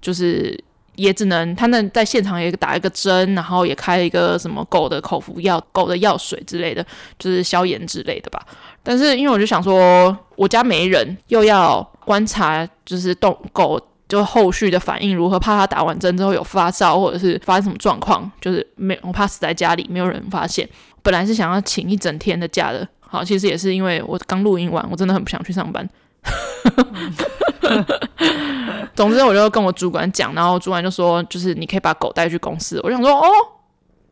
[0.00, 0.62] 就是。
[0.96, 6.84] 也只能他那在现场也打一个针，然后也开了一个什么狗的口服药、狗的药水之类的，
[7.18, 8.44] 就是消炎之类的吧。
[8.82, 20.68] 但是因为我就想说，我家没人，又要观察，就是动狗就后续的反应如何，怕它打完针之后有发烧或者是发生什么状况，就是没我怕死在家里没有人发现。
[21.02, 25.88] 本来是想要请一整天的假的，好，其实也是因为我刚录音完，我真的很不想去上班。
[28.94, 32.80] 总之，我就跟我主管讲，然后主管就说，就是你可以把狗带去公司。
[32.82, 33.28] 我想说，哦，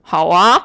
[0.02, 0.60] 好啊。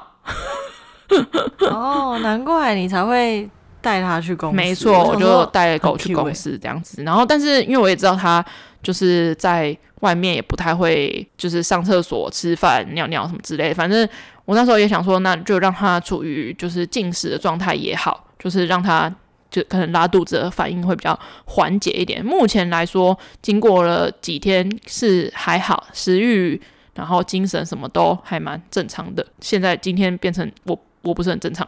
[1.71, 3.49] 哦，难怪你才会
[3.81, 4.55] 带它去公司。
[4.55, 7.03] 没错，我就带狗去公司这样子。
[7.03, 8.43] 然后，但是因为我也知道它
[8.81, 13.75] 就是在外面也不太会，就是上厕所、吃饭、尿尿什么之类的。
[13.75, 14.07] 反正。
[14.45, 19.11] 我那时候也想说，那就让它处于就是进食的状态也好，就是让他
[19.55, 22.23] 就可能拉肚子的反应会比较缓解一点。
[22.25, 26.61] 目前来说，经过了几天是还好，食欲，
[26.95, 29.25] 然后精神什么都还蛮正常的。
[29.39, 31.65] 现在今天变成我我不是很正常，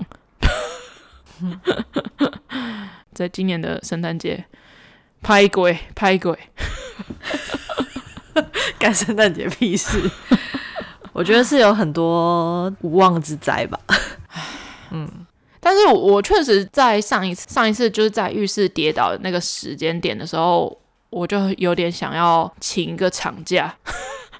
[3.15, 4.43] 在今年的圣诞节
[5.21, 6.37] 拍鬼拍鬼，
[8.77, 9.97] 干圣诞节屁事。
[11.13, 13.79] 我觉得是有很多无妄之灾吧，
[14.91, 15.25] 嗯，
[15.67, 23.75] 但是我确实在上一次上一次就是在浴室跌倒的那个时间点的时候，我就有点想要请一个长假。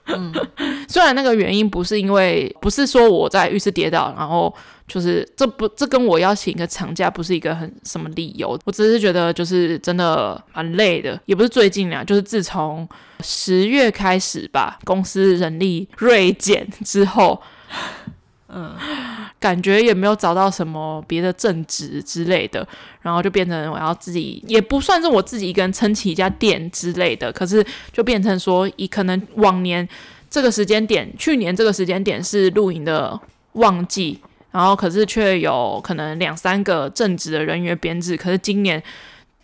[0.06, 0.34] 嗯，
[0.88, 4.54] 虽然那个原因不是因为不是说我在浴室跌倒，然后
[4.88, 12.88] 就是这不这跟我要请一个长假不是一个很什么理由，我只是觉得就是真的蛮累的，也不是最近啊，就是自从
[13.20, 17.42] 十月开始吧，公司人力锐减之后，
[18.50, 18.74] 嗯，
[19.40, 22.66] 感觉也没有找到什么别的正职之类的，
[23.02, 29.88] 然后就变成我要自己，也不算是我自己一个人撑起一家店之类的，可是就变成说，以可能往年
[30.30, 33.20] 这个时间点，去年这个时间点是露营的
[33.54, 34.20] 旺季，
[34.52, 38.82] 然后可是却有可能两三个正职的人员编制，可是今年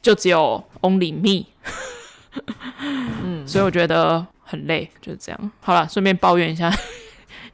[0.02, 1.46] 就只有 only me，
[3.22, 5.52] 嗯，所以我觉得很累，就是这样。
[5.60, 6.74] 好了，顺便抱怨一下。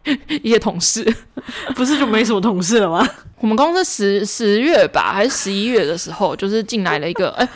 [0.44, 1.04] 一些同事，
[1.76, 3.08] 不是就没什么同事了吗？
[3.40, 7.50] 我们公司十十月吧，还是十一月的时候，就是进来了一个，哎、欸。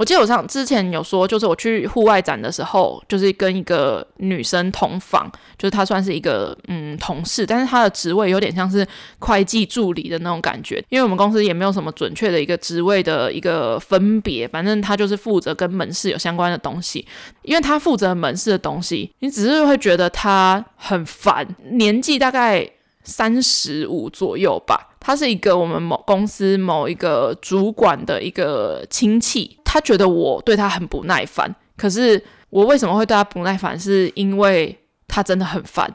[0.00, 8.86] 我记得我上之前有说，就是我去户外展的时候，就是跟一个女生同房，就是她算是一个嗯同事，但是她的职位有点像是
[9.18, 17.06] 会计助理的那种感觉，因为我们公司也没有什么准确的一个职位的一个分别，反正她就是负责跟门市有相关的东西，
[17.42, 22.66] 因为她负责门市的东西，你只是会觉得她很烦，年纪大概
[23.04, 24.86] 三十五左右吧。
[25.02, 31.54] 他是一个我们某公司某一个主管的一个亲戚，他觉得我对他很不耐烦。
[31.76, 33.78] 可是我为什么会对他不耐烦？
[33.78, 35.94] 是因为他真的很烦。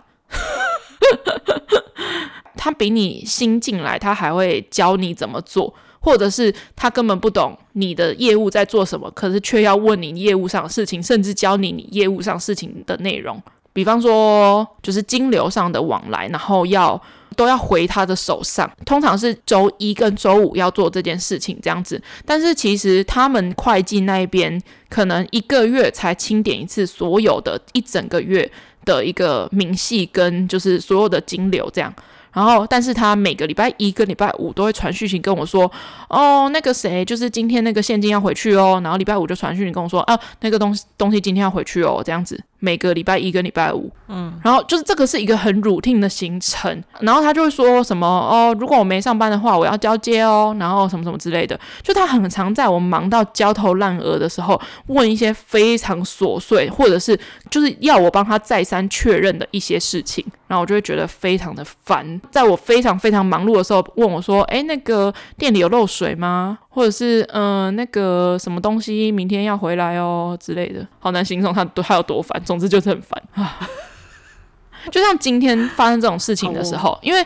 [2.56, 13.44] 他比你新进来，他还会教你怎么做，或者是他根本不懂你的业务在做什么，可是却要问你业务上的事情，甚至教你你业务上事情的内容。
[13.74, 17.02] 比方说，就是金流上的往来，然后要。
[17.36, 22.02] 都要回他的手上，通常是周一跟周五要做这件事情这样子。
[22.26, 28.50] 但是其实他们会计那边可能一个月才清点一次所有的一整个月
[28.84, 31.93] 的一个明细跟就是所有的金流这样。
[32.36, 35.71] 然后，但是他每个礼拜一跟礼拜五都会传讯息跟我说，
[36.10, 38.80] 哦，那个谁，就是今天那个现金要回去哦。
[38.84, 42.43] 然后礼拜五就传讯息跟我说，啊，那个东西东西今天要回去哦，这样子。
[42.60, 57.19] 每个礼拜一跟礼拜五，嗯，然后就是这个是一个很 routine 的行程，然后他就会说什么哦，如果我没上班的话，我要交接哦，然后什么什么之类的，就他很常在我忙到焦头烂额的时候，问一些非常琐碎，或者是
[57.52, 66.58] 就是要我帮他再三确认的一些事情，然后我就会觉得非常的烦，在我非常非常忙碌的时候，问我说，哎，那个店里有漏水吗？
[66.69, 72.41] 或者是嗯、呃，那个什么东西明天要回来哦之类的，好难形容他多他有多烦。
[72.43, 73.60] 总之就是很烦啊，
[74.91, 77.25] 就像今天发生这种事情的时候，哦、因为。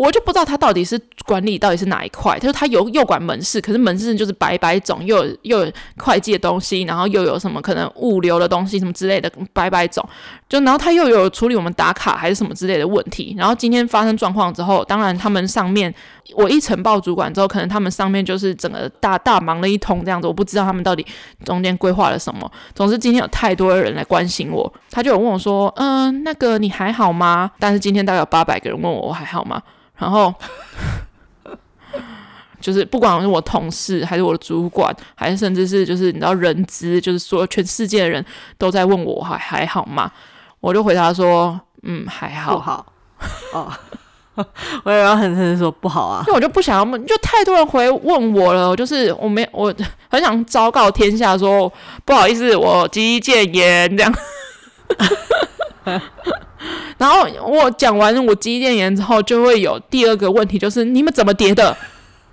[0.00, 10.02] 我就不知道他到底是管理到底是哪一块，就是他有又管门市，可是门市就是白白种，又有又有会计的东西，然后又有什么可能物流的东西什么之类的白白种，
[10.48, 15.94] 就然后他又有处理我们打卡还是什么之类的问题，然后今天发生状况之后，当然他们上面
[16.34, 21.04] 我一呈报主管之后，可能他们上面就是整个大大忙了一通这样子，我不知道他们到底
[21.44, 22.50] 中间规划了什么。
[22.74, 27.50] 总之今天有太多的人来关心我，他就有问我说，嗯，那个你还好吗？
[27.58, 29.60] 但是今天大概有八百个人问我我还好吗？
[30.00, 30.34] 然后，
[32.60, 38.24] 就是不管是我同事，还是我的主管，还是甚至是就是你知道人资，就是说全世界的人
[38.58, 40.10] 都在问我还还好吗？
[40.60, 42.54] 我就回答说，嗯，还好。
[42.54, 42.86] 不好。
[43.52, 43.70] 哦，
[44.84, 49.74] 我也要很诚实说不好啊，因为我就不想要问，就太多人回问我了，就是我没我
[50.08, 51.70] 很想昭告天下说，
[52.06, 54.14] 不好意思，我肌腱炎这样。
[56.98, 61.76] 然后我讲完我肌腱炎之后，就会有第二个问题，就是你们怎么叠的？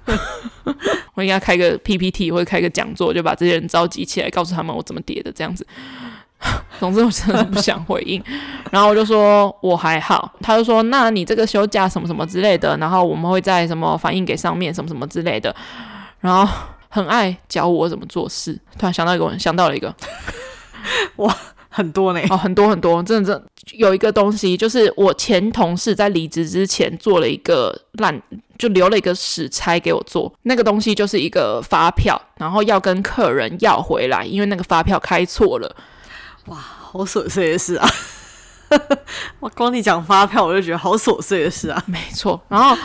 [1.16, 5.66] 我应该开个 PPT 或者开个讲座，就把这些人召集起来，告诉他们我怎么叠的，这样子。
[6.80, 8.24] 总之我真的是不想回应，
[8.70, 15.56] 然后我就说我还好，他就说那你这个休假什么什么之类的，然后我们会在什么反映给上面什么什么之类的，
[16.20, 16.48] 然后
[16.90, 18.54] 很爱教我怎么做事。
[18.78, 19.92] 突然想到一个，想到了一个，
[21.16, 21.34] 我，
[21.78, 28.20] 很多呢，哦，很多很多，真的真的有一个东西，就是我前同事在离职之前做了一个烂，
[28.58, 35.76] 就留了一个死差给我做，那个东西就是一个发票，然后要跟客人要回来，因为那个发票开错了。
[36.48, 37.88] 哇，好琐碎的事啊！
[39.40, 41.84] 我光你讲发票，我就觉得好琐碎的事啊。
[41.86, 42.76] 没错，然后。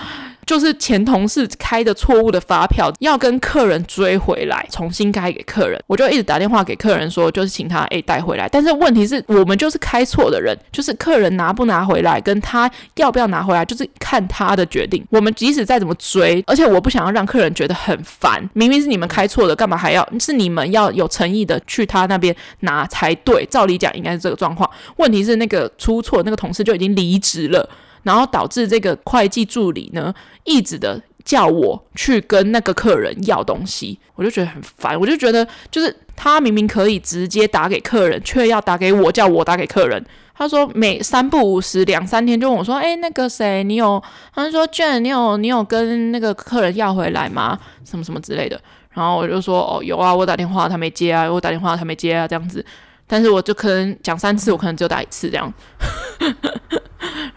[0.44, 5.81] 就是前同事开的错误的发票，要跟客人追回来，重新开给客人。
[5.87, 8.48] 我就一直打电话给客人说，就是请他诶带回来。
[8.48, 15.05] 但是问题是我们就是开错的人，就是客人拿不拿回来，跟他要不要拿回来，就是看他的决定。
[15.11, 18.42] 我们即使再怎么追，而且我不想要让客人觉得很烦。
[18.52, 20.07] 明明是你们开错的，干嘛还要？
[20.18, 23.44] 是你们要有诚意的去他那边拿才对。
[23.46, 24.68] 照理讲应该是这个状况。
[24.96, 27.68] 问题是那个出错那个同事就已经离职了。
[28.02, 30.12] 然后导致这个会计助理呢，
[30.44, 34.98] 一直的叫我去跟那个客人要东西，我就觉得很烦。
[34.98, 40.04] 我就觉得，就是他明明可以直接打给客人，却要打给我，叫我打给客人。
[40.34, 44.02] 他说每三不五时，两三天就问我说：“哎，那个谁，你有？”
[44.34, 47.56] 他就说卷你有你有跟那个客人要回来吗？
[47.84, 48.60] 什么什么之类的。”
[48.90, 52.64] 然后我就说：“哦，有啊，我打电话他没接啊，我打电话他没接啊，这样子。”
[53.06, 55.52] 但是我就可能讲三次，我可能只有打一次这样。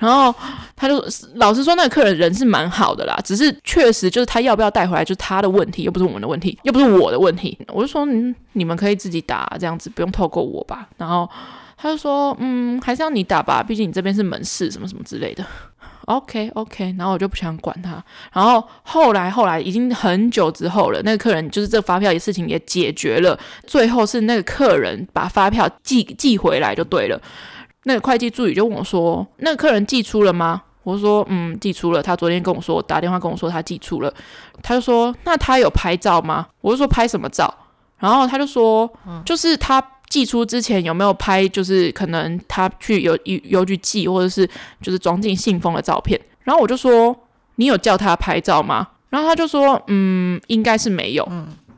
[0.06, 0.34] 然后
[0.76, 1.04] 他就
[1.36, 7.58] 老实说，那个客人人是蛮好的啦，只是确实就是他要不要带回来，就是他的问题，又不是我们的问题，又不是我的问题。
[7.70, 10.88] 我就说，嗯，你们可以自己打这样子，不用透过我吧。
[10.98, 11.28] 然后
[11.76, 15.44] 他就说，嗯，还是要你打吧，毕竟你这边是门市，什么什么之类的。
[16.06, 18.04] OK OK，然后我就不想管他。
[18.32, 27.20] 然后后来后来已经很久之后了，那个客人就是这个发票的事情也解决了，最后是那个客人把发票寄寄回来就对了。
[27.88, 32.02] 那个会计助理就问我说：“那个客人寄出了吗？”我说：“嗯，寄出了。
[32.02, 34.12] 他昨天跟我说，打电话跟我说他寄出了。”
[34.63, 37.54] 他就说：“那他有拍照吗？”我就说：“拍什么照？”
[38.00, 38.91] 然后他就说
[39.24, 44.48] ：“就是他寄出之前有没有拍，就是可能他去邮邮邮局寄，或者是
[44.82, 47.15] 就是装进信封的照片。”然后我就说
[47.58, 51.28] ：“你有叫他拍照吗？”然后他就说：“嗯，应该是没有。”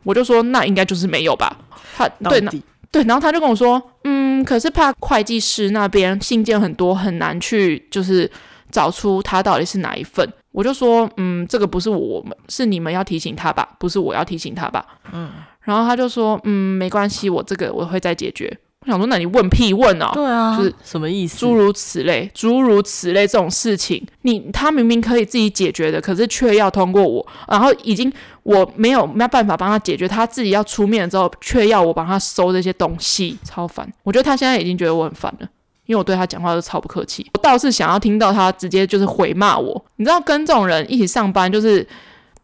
[0.03, 1.55] 我就说：“那应该就是没有吧？”
[1.97, 2.51] 他对那。
[2.91, 8.29] 对，然后他就跟我说，嗯，可是怕会计师那边信件很多，很难去就是
[8.71, 10.27] 找出他到底是哪一份。
[10.51, 14.83] 我就说，嗯，这个不是我们，是你们要提醒他吧，不是我要提醒他吧。
[15.11, 15.29] 嗯，
[15.61, 18.57] 然后他就说，嗯，没关系，我这个我会再解决。
[18.87, 20.09] 我想说，那你问屁问哦？
[20.13, 21.37] 对啊，就是什么意思？
[21.37, 28.11] 诸如此类，诸如此类这种事情，你他明明可以自己解决的，可是却要通过我，然后已经
[28.43, 33.85] 我没有没有办法帮他解决，他自己要出面了之后，却要我帮他收这些东西，超烦。
[34.03, 35.49] 我觉得他现在已经觉得我很烦了，
[35.85, 37.29] 因为我对他讲话都超不客气。
[37.33, 39.85] 我倒是想要听到他直接就是回骂我。
[39.97, 41.85] 你知道，跟这种人一起上班，就是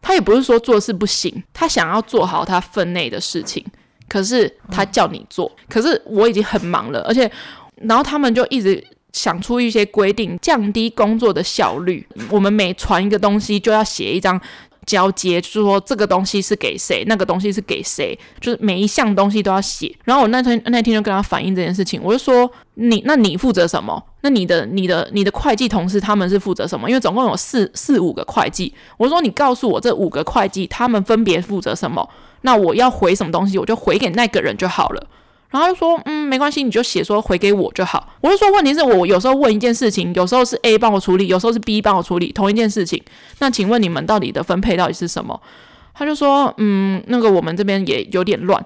[0.02, 3.64] 他也不是说做事不行，他想要做好他分内的事情。
[4.14, 7.28] 可是他叫你做，嗯、可是我已经很忙了，而且，
[7.82, 8.80] 然后他们就一直
[9.12, 12.06] 想出一些规定，降低工作的效率。
[12.30, 14.40] 我们每传一个东西就要写一张
[14.86, 19.92] 交接，就是说这个东西是给谁，那个东西是给谁，就是每一项东西都要写。
[20.04, 24.00] 然后我那天那天就跟他反映这件事情，我就说你那你负责什么？
[24.20, 26.88] 那你的你的你的会计同事他们是负责什么？
[26.88, 32.08] 因为总共有四四五个会计，我说你告诉我这五个会计他们分别负责什么？
[32.44, 35.06] 那我要回什么东西，我就回给那个人就好了。
[35.50, 38.08] 然后就说，嗯，没关系，你就写说回给我就好。
[38.20, 43.02] 我就说，问题是我有时候问一件事情，有时候是 A 帮我处理，有时候是 B 帮我处理同一件事情。
[43.38, 45.40] 那请问你们到底的分配到底是什么？
[45.94, 48.64] 他就说，嗯，那个我们这边也有点乱。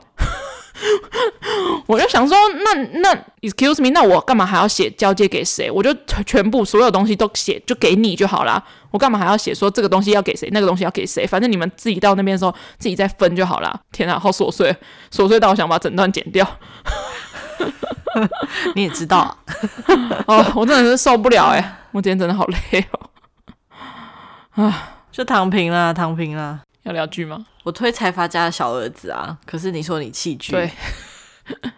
[1.86, 5.70] 我就想说，那那 excuse me，那我干嘛还要写交接给谁？
[5.70, 8.62] 我就全部所有东西都写，就给你就好啦。
[8.90, 11.26] 我干嘛还要写说这个东西要给谁，那个东西要给谁？
[11.26, 13.80] 反正你们自己到那边的时候自己再分就好啦。
[13.92, 14.74] 天啊，好琐碎，
[15.12, 16.46] 琐碎到我想把整段剪掉。
[18.74, 19.36] 你也知道啊，
[20.26, 24.64] 哦，我真的是受不了哎，我今天真的好累哦。
[24.64, 26.60] 啊，就躺平了，躺平了。
[26.88, 27.44] 要聊剧吗？
[27.64, 30.52] 我推财阀家的小儿子啊，可是你说你弃剧。
[30.52, 30.70] 对，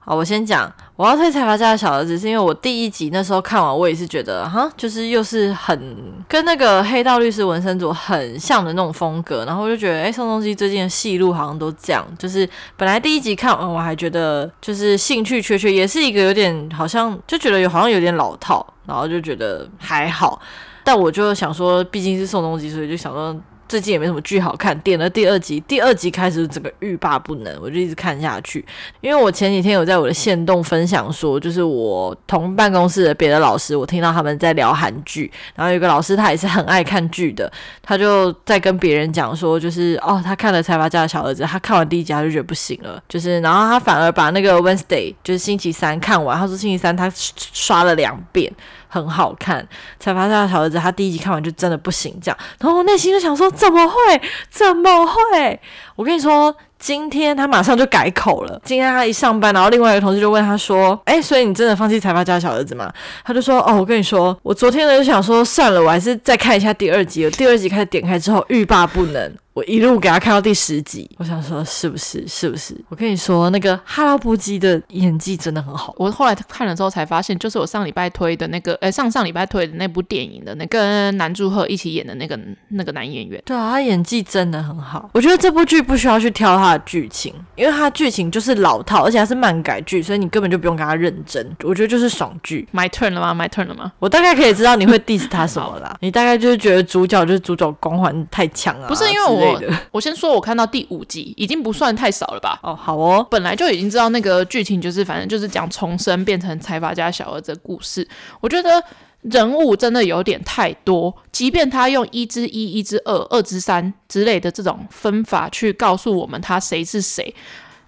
[0.00, 5.96] 好，我先讲，我要推财阀家的小儿子，是因为我第一集那时候看完，我也是觉得哈，就是又是很
[6.28, 20.40] 跟那个黑道律师文森佐很像的那种风格，然后我就觉得，哎、欸，宋仲基最近的戏路好像都这样，就是本来第一集看完我还觉得就是兴趣缺缺，也是一个有点好像就觉得有好像有点老套，然后就觉得还好，
[20.82, 23.34] 但我就想说，毕竟是宋仲基，所以就想说。
[23.74, 28.64] 最近也没什么剧好看，点了第二集，第二集开始整个欲罢不能，我就一直看下去。
[29.00, 37.50] 因为我前几天有在我的线动分享说，就是我同办公室的别的老师，我听到他们在聊韩剧，然后有个老师他也是很爱看剧的，
[37.82, 47.12] 他就在跟别人讲说，就是哦，他看了《财阀家的小儿子》，他看完第一集他就觉得不行了，就是然后他反而把那个 Wednesday 就是星期三看完，他说星期三他
[47.52, 48.52] 刷了两遍。
[48.94, 49.66] 很好看，
[49.98, 54.22] 才发现他小儿子，他第一集看完就真的不行，这样，然后我内心就想说，怎么会？
[54.48, 55.60] 怎么会？
[55.96, 58.60] 我跟你说，今天他马上就改口了。
[58.62, 62.92] 今天他一上班，然后另外一个同事就问他说：“哎，所以你真的放弃财阀家的小儿子吗？”
[63.24, 67.24] 他就说：“哦，我跟你说，我昨天呢就想说，算了，我还是再看一下第二集。
[67.24, 72.26] 我第二集开始点开之后，欲罢不能。”我一路给他看到第十集， 我想说是不是？
[72.26, 72.74] 是不是？
[72.88, 75.94] 我跟你说，那个哈拉布基的演技真的很好。
[75.96, 82.36] 我后来看了之后才发现，就是我上礼拜推的那个，呃，上上礼拜推的那部电影的那个跟南柱赫一起演的那个
[82.70, 83.40] 那个男演员。
[83.46, 85.08] 对啊，他演技真的很好。
[85.14, 91.56] 我觉得这部剧不需要去挑他的剧情，因为它剧情就是老套，而且还是漫改剧，所以你根本就不用跟他认真。
[91.62, 92.68] 我觉得就是爽剧。
[92.74, 93.92] My turn 了吗？My turn 了吗？
[94.00, 95.96] 我大概可以知道你会 diss 他什么啦。
[96.00, 98.88] 你大概就是觉得主角就是主角光环太强了。
[98.88, 99.62] 不是因为我，
[99.92, 100.24] 我先说。
[100.24, 102.58] 说我看到第五集已经不算太少了吧？
[102.62, 108.08] 哦，好哦，本来就已经知道那个剧情就是，反正就是讲重生变成财阀家小儿子的故事。
[108.40, 108.82] 我觉得
[109.24, 117.34] 人物真的有点太多，即便他用一之一、一之二、二之三之类的这种分法去告诉我们他谁是谁，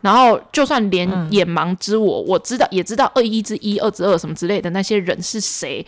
[0.00, 5.86] 然后就算连眼盲之我，我知道也知道二一之一、二之二什么之类的那些人是谁。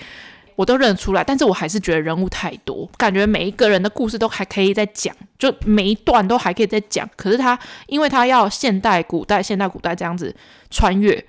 [0.54, 7.08] 我都认得出来，但是我还是觉得人物太多，感觉每一个人的故事都还可以再讲，就每一段都还可以再讲。
[7.16, 10.34] 可是他，因为他要现代、古代、现代、古代这样子
[10.68, 11.24] 穿越。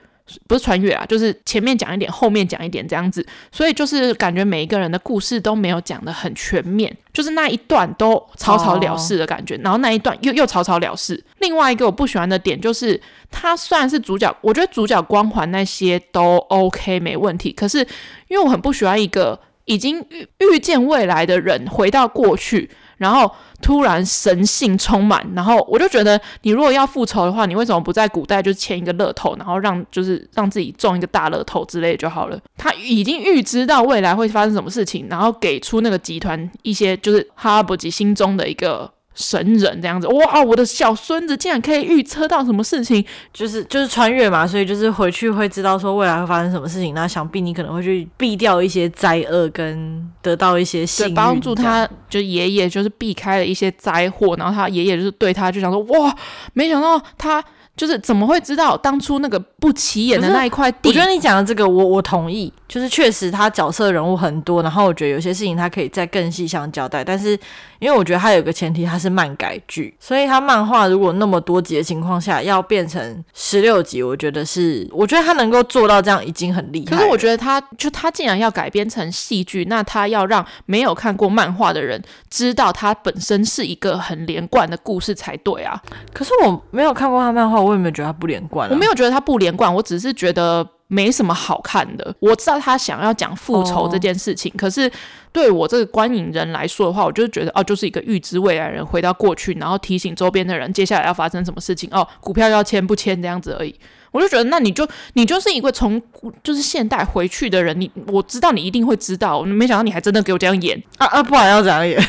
[0.47, 11.23] 不是穿越啊，就是前面讲一点，后面讲一点这样子，所以就是感觉每一个人的故事都没有讲得很全面，就是那一段都草草了事的感觉，然后那一段又又草草了事。
[11.39, 12.99] 另外一个我不喜欢的点就是，
[13.31, 17.79] 他虽然是主角，我觉得主角光环那些都 OK 没问题，可是
[18.27, 22.69] 因为我很不喜欢一个已经预预见未来的人回到过去。
[22.99, 23.29] 然后
[23.59, 32.39] 突然神性充满，然后我就觉得，你如果要复仇的话，你为什么不在古代就签一个乐透，然后让就是让自己中一个大乐透之类就好了？
[32.55, 38.91] 他已经预知到未来会发生什么事情，然后给出那个集团一些就是哈拉伯吉心中的一个。
[39.19, 40.41] 神人这样子，哇！
[40.41, 43.03] 我的小孙子竟然可以预测到什么事情，
[43.33, 46.93] 就是就是穿越嘛，所以就是回去会知道说未来会发生什么事情。
[46.95, 54.35] 那想必你可能会去避掉一些灾厄，跟得到一些帮助他就爷爷就是避开了一些灾祸。
[54.37, 56.15] 然后他爷爷就是对他就想说，哇，
[56.53, 57.43] 没想到他。
[57.79, 60.89] 就是怎么会知道当初那个不起眼的那一块地？
[60.89, 62.51] 我觉得你讲的这个我，我我同意。
[62.67, 67.03] 就是确实他角色人物很多，然后我觉得有些事情他可以再更细项交代。
[67.03, 67.31] 但是
[67.79, 76.95] 因为我觉得他有个前提，他是漫改剧，所以他漫画如果那么多集的情况下要变成十六集，我觉得是，我觉得他能够做到这样已经很厉害。
[76.95, 81.99] 可是我觉得他就他竟然要改编成戏剧，那他要让没有看过漫画的人
[82.29, 85.81] 知道他本身是一个很连贯的故事才对啊。
[86.13, 87.59] 可是我没有看过他漫画。
[87.59, 88.71] 我也没有觉得他不连贯啊？
[88.71, 92.15] 我没有觉得他不连贯，我只是觉得没什么好看的。
[92.19, 94.91] 我知道他想要讲复仇这件事情，哦、可是
[95.31, 103.73] 对我这个观影人来说的话，我就觉得哦，就是一个预知未来人回到过去，然后提醒周边的人接下来要发生什么事情哦，股票要签不签这样子而已。
[104.11, 106.01] 我就觉得，那你就你就是一个从
[106.41, 111.21] 就是现代回去的人，你我知道你一定会知道，没想到你还真的给我这样演啊啊！
[111.21, 112.01] 不然要怎样演？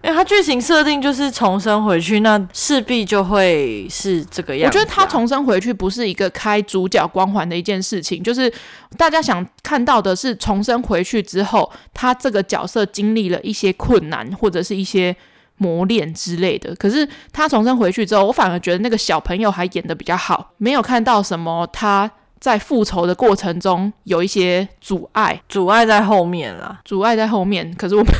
[0.00, 4.80] 因为他剧情设定就是重生回去，那势必就会是这个样子啊。
[4.80, 8.50] 我觉得他重生回去不是一个开主角光环的一件事情，就是
[8.96, 15.14] 大家想看到的是重生回去之后，他这个角色经历了一些困难或者是一些
[15.56, 16.72] 磨练之类的。
[16.76, 27.74] 可是他重生回去之后，我反而觉得那个小朋友还演的比较好，没有看到什么他在复仇的过程中有一些阻碍，阻碍在后面了，阻碍在后面。
[27.74, 28.12] 可是我们。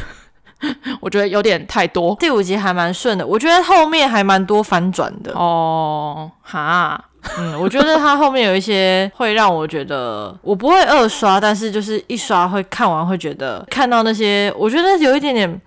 [1.01, 6.31] 我觉得有点太多，第五集还蛮顺的，我觉得后面还蛮多反转的哦。
[6.43, 7.03] 哈，
[7.39, 15.61] 嗯，我觉得它后面有一些会让我觉得我不会二刷，但是就是一刷会看完会觉得看到那些，我觉得有一点点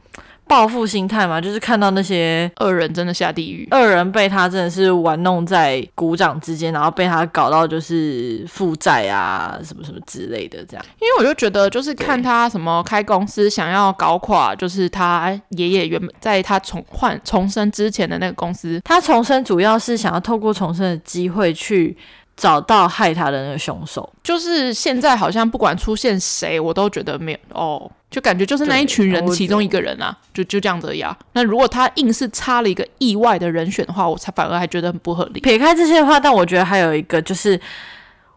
[0.52, 10.86] 报复心态嘛，就是看到那些恶人真的下地狱，恶人被他真的是玩弄在鼓掌之间，然后被他搞到就是负债啊，什么什么之类的这样。
[11.00, 21.96] 因为我就觉得，就是看他什么开公司想要搞垮，就是他爷爷原本在他重换重生之前的那个公司，他重生主要是想要透过重生的机会去。
[22.42, 31.16] 找到害他的那个凶手，就是现在好像不管出现谁，我都觉得没有哦，就感觉就是那一群人其中一个人啊，就就这样子呀。
[31.34, 35.40] 那如果他硬是插了一个意外的人选的话，我才反而还觉得很不合理。
[35.40, 37.62] 撇开这些的话，但我觉得还有一个就是，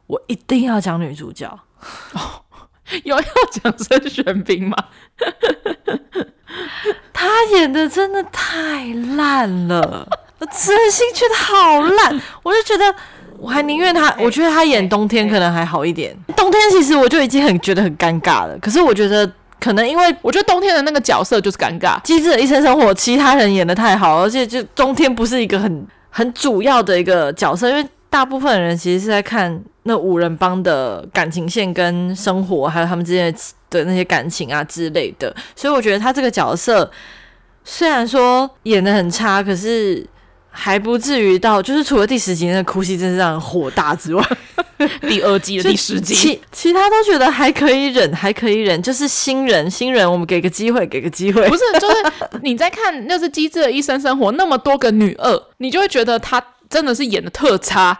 [0.06, 1.48] 我一定要讲女主角，
[2.12, 2.44] 哦、
[3.04, 4.76] 有要讲申玄彬吗？
[7.14, 7.26] 他
[7.56, 8.84] 演的真的太
[9.16, 10.06] 烂了，
[10.40, 12.94] 我真心觉得好烂，我就觉得。
[13.44, 16.16] 我还宁愿他，我觉得他演冬天可能还好一点。
[16.34, 19.30] 冬天其实我就已经很觉得很尴尬了，可是我觉得
[19.60, 33.30] 可能因为我觉得冬天的那个角色就是尴尬，机智的医生生活其他人演的太好，而且就冬天不是一个很很主要的一个角色，因为大部分人其实是在看那五人帮的感情线跟生活，还有他们之间
[33.68, 36.90] 的那些感情啊之类的，所以我觉得他这个角色
[37.62, 40.06] 虽然说演的很差，可是。
[40.56, 44.24] 还不至于到，就是除了第十集那个哭戏真是让人火大之外，
[45.02, 48.80] 第二季的第十集，其其他都觉得还可以忍，还可以忍。
[48.80, 51.46] 就是新人，新人，我们给个机会，给个机会。
[51.48, 51.96] 不是，就是
[52.42, 57.98] 你在看那是机智的医生生活，那么多个女二，你就会觉得她真的是演的特差。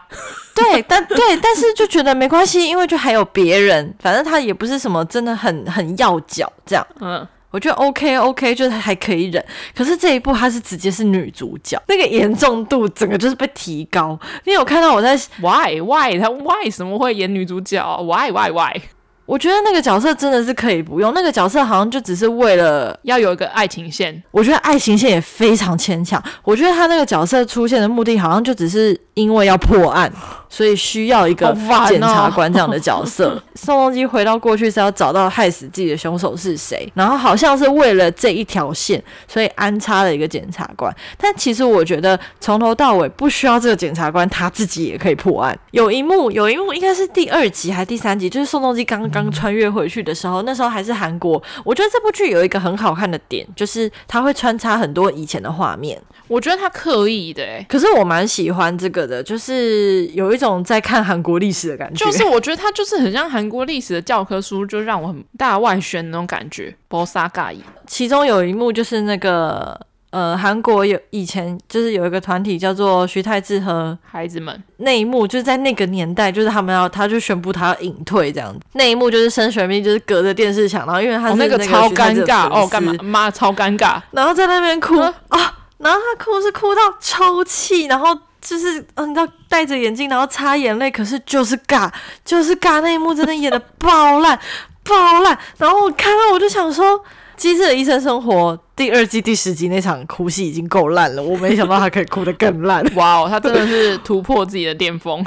[0.55, 6.87] 对，但对，但是就觉得没关系，因为就还有别人，反正她也不是什么真的很很要角这样。
[7.01, 7.27] 嗯。
[7.55, 9.45] 我觉得 OK OK，就是还可以忍。
[9.77, 14.19] 可是这一部她是直接是女主角，那个严重度整个就是被提高。
[14.43, 18.83] 你有看到我在 Why Why 她为什么会演女主角？Why Why Why？
[19.27, 24.21] 我觉得那个角色真的是可以不用，那个角色好像就只是为了要有一个爱情线。
[24.33, 26.21] 我觉得爱情线也非常牵强。
[26.43, 30.13] 我觉得他那个角色出现的目的好像就只是因为要破案，
[30.55, 31.57] 所以需要一个
[31.89, 33.31] 检察官这样的角色。
[33.31, 40.95] 哦、 宋仲基回到过去是要找到害死自己的凶手是谁，然后好像是为了这一条线，所以安插了一个检察官。
[41.17, 45.59] 但其实我觉得从头到尾不需要这个检察官，他自己也可以破案。
[45.71, 49.09] 有一幕，有一幕应该是第二集还是第三集，就是宋仲基刚。
[49.15, 51.41] 刚穿越回去的时候，那时候还是韩国。
[51.63, 55.97] 我觉得这部剧有一个很好看的点，就是它会穿插很多以前的画面。
[56.27, 62.05] 我觉得他刻意的，可是我蛮喜欢这个的，就是有一种在看韩国历史的感觉。
[62.05, 66.77] 就是我觉得它就是很像韩国历史的教科书，就让我很大外宣那种感觉。
[66.89, 67.55] 波萨盖，
[67.87, 69.81] 其中有一幕就是那个。
[70.15, 78.61] 呃，韩国有以前就是有一个团体叫做徐太志和孩子们，那一幕就是在那个年代，就是他们要，他就宣布他要隐退这样子。
[78.75, 91.91] 那一幕就是申玄彬就是隔着电视墙，然后因为他是那个，那个超尴尬哦，干嘛妈超尴尬，然后在那边哭啊，啊，然后他哭是哭到抽泣，然后就是嗯，你知道戴着眼镜，然后擦眼泪，可是就是尬，
[92.25, 92.81] 就是尬。
[92.83, 94.39] 那一幕真的演的爆烂
[94.85, 97.03] 爆烂，然后我看到我就想说。
[97.37, 102.81] 《机智的医生生活》第二季第十集那场哭戏已经够烂了，我没想到他可以哭得更烂。
[102.95, 105.23] 哇哦，他真的是突破自己的巅峰。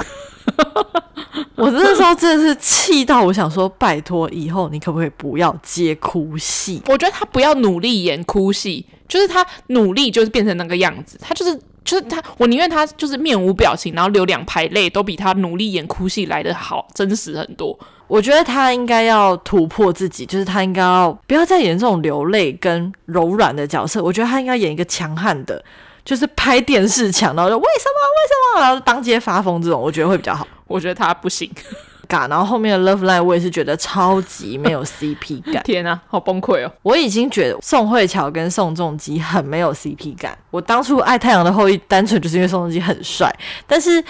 [1.54, 6.80] 我那时候真的是气到，我想说，拜托，以后你可不可以不要接哭戏？
[6.86, 17.76] 我觉得他不要努力演哭戏，就是他努力就是变成那个样子，他就是就是他，我宁愿他就是面无表情，然后流两排泪，都比他努力演哭戏来的好，真实很多。
[18.06, 24.02] 我觉得他应该要突破自己，就是他应该要不要再演这种流泪跟柔软的角色。
[24.02, 25.64] 我觉得他应该演一个强悍的，
[26.04, 30.46] 就是拍电视墙，然后就为什么为什么，然后当街发疯这种，我觉得会比较好。
[30.66, 31.50] 我觉得他不行，
[32.08, 32.26] 嘎。
[32.26, 35.62] 然后后面的 Love Line 我也是觉得超级没有 CP 感。
[35.62, 36.72] 天啊，好崩溃哦！
[36.82, 40.36] 我已经觉得宋慧乔跟宋仲基很没有 CP 感。
[40.50, 43.32] 我当初爱太阳的后裔，单纯就是因为宋仲基很帅，
[43.68, 44.02] 但是。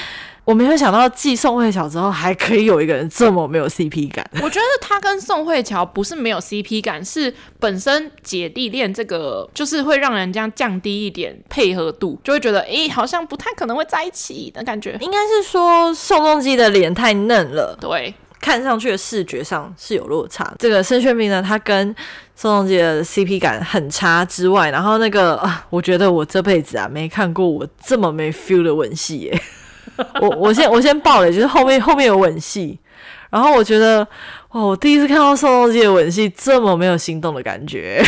[0.49, 4.27] 我没有想到继宋慧乔之后还可以有一个人这么没有 CP 感。
[4.43, 14.97] 我觉得他跟宋慧乔不是没有 CP 感，是本身姐弟恋这个就是会让人家降低一点配合度，就会觉得诶好像不太可能会在一起的感觉。
[15.03, 20.55] 应该是说宋仲基的脸太嫩了，对，看上去的视觉上是有落差。
[20.59, 21.95] 这个申玄彬呢，他跟
[22.35, 29.43] 宋仲基的 CP 感很差之外，然后那个啊，我觉得我这辈子啊没看过我这么没 feel 的吻戏耶。
[30.21, 32.79] 我我先我先爆雷，就是后面后面有吻戏，
[33.31, 34.07] 然后我觉得
[34.51, 38.03] 哇，我第一次看到宋仲基的吻戏这么没有心动的感觉。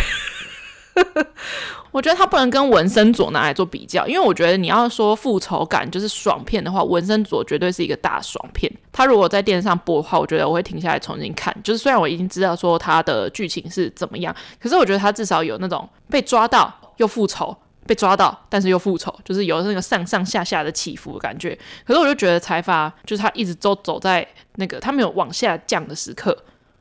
[1.92, 8.70] 我觉得他不能跟文森佐拿来做比较，因为我觉得你要说复仇感就是爽片的话，文森佐绝对是一个大爽片。
[8.92, 11.52] 他如果在电视上播的话，我觉得我会停下来重新看。
[11.64, 14.32] 就是虽然我已经知道说他的剧情是怎么样，
[14.62, 21.58] 可是我觉得他至少有那种被抓到又复仇，被抓到但是又复仇，就是有那个上上下下的起伏的感觉。
[21.84, 24.26] 可是我就觉得财阀就是他一直都走在
[24.56, 26.36] 那个他没有往下降的时刻，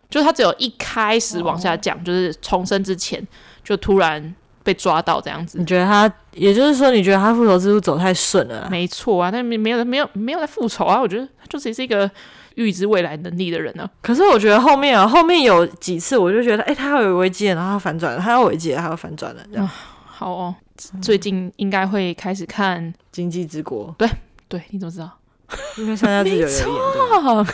[0.09, 3.25] 就是他只有一开始往下降，就是重生之前
[3.63, 4.35] 就突然。
[4.61, 8.67] 被抓到这样子，你觉得他，也就是说，你觉得他复仇之路走太顺了？
[8.69, 11.01] 没错啊，但没没有没有没有在复仇啊。
[11.01, 12.07] 我觉得他就是是一个
[12.55, 13.89] 预知未来能力的人呢、啊。
[14.01, 19.69] 可是我觉得后面啊，后面有几次我就觉得，哎、欸，他要有危机，然后他反转了，他要危机，他要反转了，这样、嗯。
[20.05, 20.53] 好哦，
[21.01, 23.87] 最近应该会开始看《经济之国》。
[23.95, 24.09] 对
[24.47, 25.11] 对，你怎么知道？
[25.77, 27.47] 因为山下智久有演。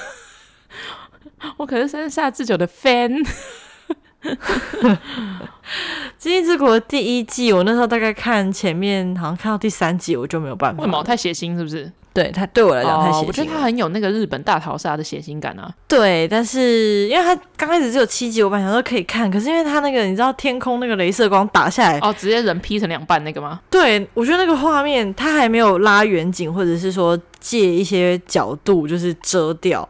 [1.57, 3.11] 我可是山下智久的 fan。
[6.17, 10.82] 《经济之国》第一季，我那时候大概看前面，好像看到第三集，我就没有办法。
[10.84, 11.03] 为什么？
[11.03, 11.91] 太血腥是不是？
[12.16, 13.26] 对他对我来讲太血腥、哦。
[13.28, 15.70] 我觉得他很有那个日本大逃杀的血腥感啊。
[15.86, 23.59] 对，但是因为他刚开始只有七集，我本来想说可以看，可是因为他那个你知道天空那个镭射光打下来，哦，直接人劈成两半那个吗？
[23.70, 29.88] 对，我觉得那个画面他还没有拉远景，或者是说借一些角度，就是遮掉。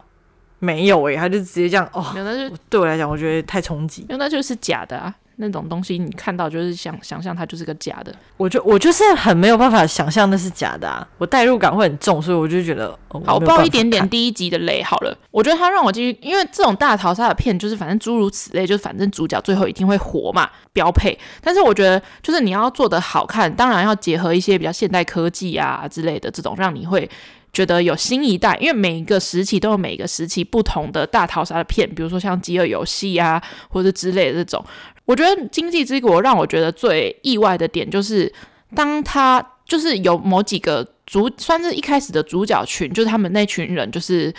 [0.58, 2.02] 没有诶、欸，他就直接这样哦。
[2.14, 4.00] 那就对我来讲，我觉得太冲击。
[4.08, 8.14] 因为那就是假的啊，那种东西你看到就是想想象它就是个假的。
[8.36, 12.88] 我就我就是很没有办法想象那是假的啊，我代入感会很重，所以我就觉得。
[13.08, 15.16] 哦、好，我爆一点点第一集的雷好了。
[15.30, 21.18] 我觉得他让我继续，因为这种大逃杀的片就是反正诸如此类，就是反正主角最后一定会活嘛，标配。
[21.40, 27.08] 但是我觉得就是你要做得好看，当然要结合一些比较现代科技啊之类的这种，让你会。
[27.56, 34.62] 觉得有新一代，因为每一个时期都有每一个时期不同的大逃杀的片，比如说像《饥饿游戏》啊，或者之类的这种。
[35.06, 38.30] 我觉得《经济之国》让我觉得最意外的点，就是
[38.74, 44.30] 当他就是有某几个主，算是一开始的主角群，就是他们那群人，就是。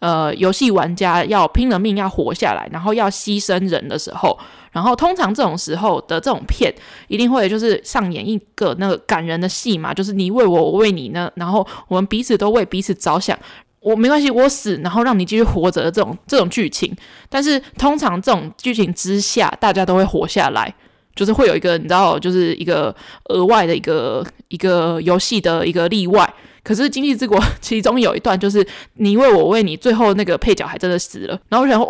[0.00, 4.38] 呃，游戏玩家要拼了命要活下来，然后要牺牲人的时候，
[4.70, 6.72] 然后通常这种时候的这种片
[7.08, 13.36] 一定会就是上演一个那个感人的戏嘛，就是你为我，我为你呢，然后我们彼此都为彼此着想，
[13.80, 16.94] 我没关系，我死，然后让你继续活着的这种这种剧情。
[17.28, 20.72] 但是通常这种剧情之下，大家都会活下来，
[21.16, 22.94] 就是会有一个你知道，就是一个
[23.30, 26.32] 额外的一个一个游戏的一个例外。
[26.68, 28.66] 可是《经济之国》 其中有一段就是
[28.96, 31.40] 你为我为你，最后那个配角还真的死了。
[31.48, 31.88] 然后我想说，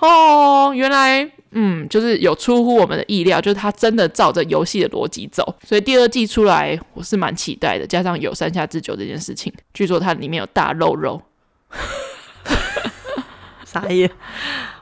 [0.00, 5.54] 哦，原来，嗯，就是有出乎我们的意料，就是他真的照着游戏的逻辑走。
[5.68, 7.86] 所以第二季出来，我是蛮期待的。
[7.86, 11.20] 加上有山下智久这件事情，据说它里面有大肉肉，
[13.66, 14.14] 啥意思？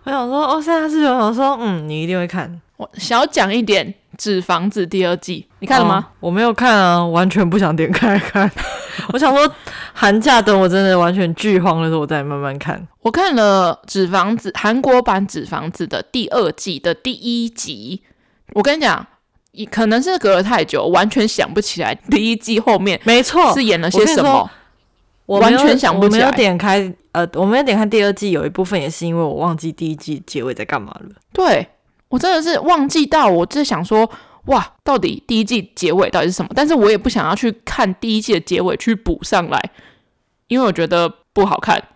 [0.04, 2.60] 我想说，哦，山下智久，我想说，嗯，你一定会看。
[2.76, 3.92] 我小讲一点。
[4.20, 6.08] 纸房子第二季，你看了吗？
[6.10, 8.50] 哦，我没有看啊，完全不想点开看。
[9.14, 9.50] 我想说，
[9.94, 12.86] 寒假等我真的完全剧荒的时候，我再慢慢看。
[13.00, 18.02] 我看了纸房子韩国版纸房子的第二季的第一集。
[18.52, 19.06] 我跟你讲，
[19.70, 24.50] 可能是隔了太久，完全想不起来第一季后面没错是演了些什么。
[25.24, 26.26] 我完全想不起来。
[26.26, 31.08] 我没有点开，呃，我没有点开第二季，有一部分也是因为我忘记第一季结尾在干嘛了。
[31.32, 31.66] 对。
[32.10, 34.10] 我真的是忘记到，我在想说，
[34.46, 36.50] 哇，到底第一季结尾到底是什么？
[36.54, 39.58] 但是我也不想要去看第一季的结尾去补上来，
[40.48, 41.82] 因为我觉得不好看。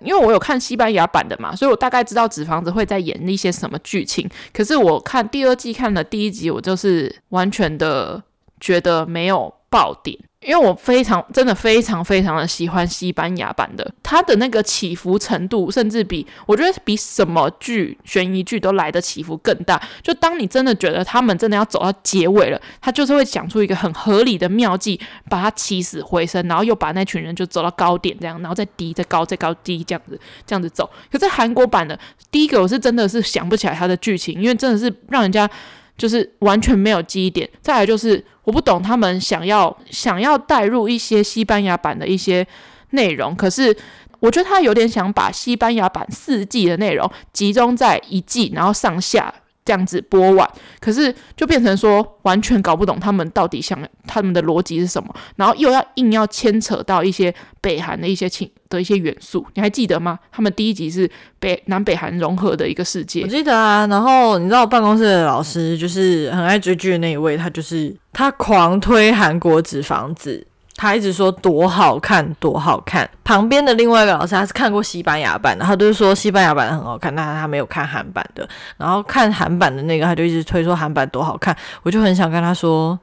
[0.00, 4.28] 因为我有看西班牙版的嘛，所以我大概知道纸房子会在演一些什么剧情。
[4.52, 8.22] 可是我看第二季看了第一集，我就是完全的
[8.60, 10.18] 觉得没有爆点。
[10.44, 19.80] 因为我非常真的非常非常的喜欢西班牙版的，它的那个起伏程度，甚至比我觉得比什么剧悬疑剧都来的起伏更大。
[20.02, 30.90] 就当你真的觉得他们真的要走到结尾了，他就是会讲出一个很合理的妙计，把他起死回生，然后又把那群人就走到高点这样，然后再低再高再高低这样子这样子走。
[31.10, 31.98] 可是韩国版的
[32.30, 35.50] 第一个我是真的是想不起来他的剧情，因为真的是让人家。
[35.96, 42.46] 就是完全没有记忆点，再来就是我不懂他们想要想要带入一些西班牙版的一些
[42.90, 43.76] 内容，可是
[44.20, 49.32] 我觉得他有点想把西班牙版四季的内容集中在一季，然后上下。
[49.64, 50.48] 这样子播完，
[50.78, 60.18] 可是就变成说完全搞不懂他们到底想他们的逻辑是什么，然后又要硬要牵扯到一些北韩的一些情的一些元素，你还记得吗？
[60.30, 63.86] 他们第一集是北南北韩融合的一个世界，我记得啊。
[63.86, 70.46] 然后你知道我办公室的老师就是很爱追剧的那一位，他就是他狂推韩国纸房子，
[70.76, 73.08] 他一直说多好看，多好看。
[73.22, 78.48] 旁边的另外一个老师他是看过西班牙版的，他就是说西班牙版很好看，但是他没有看韩版的。
[78.76, 81.56] 然后看韩版的那个，他就一直推说韩版多好看。
[81.82, 82.98] 我就很想跟他说，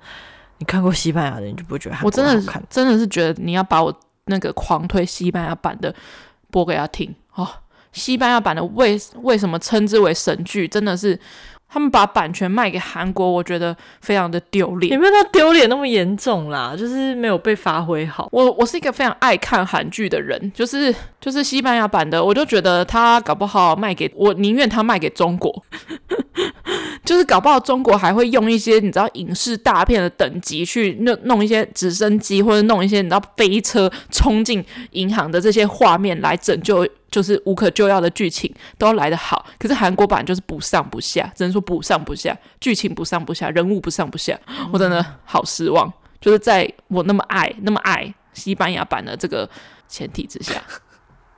[0.57, 1.95] 你看过西班牙的，你就不觉得？
[2.03, 3.93] 我真的是真的是觉得你要把我
[4.25, 5.93] 那个狂推西班牙版的
[6.49, 7.47] 播给他听哦。
[7.93, 10.67] 西班牙版的为为什么称之为神剧？
[10.67, 11.17] 真的是。
[11.73, 14.91] 他们把版权卖给韩国，我觉得非常的丢脸。
[14.91, 16.75] 也没有到丢脸那么严重啦？
[16.77, 18.27] 就是没有被发挥好。
[18.31, 25.63] 我我是一个非常爱看韩剧的人，就是就是西班牙版的，我就觉得他搞不好卖给我，宁愿他卖给中国。
[27.03, 39.45] 就是搞不好中国还会用一些你知道影视大片的等级去弄弄一些直升机或者弄一些你知道飞车冲进银行的这些画面来拯救，就是无可救药的剧情都来得好。
[39.59, 44.39] 可是韩国版就是不上不下，只能说不上不下，剧情不上不下，人物不上不下，
[44.71, 45.91] 我真的好失望。
[46.19, 49.47] 就是在我那么爱那么爱西班牙版的这个
[49.87, 50.61] 前提之下。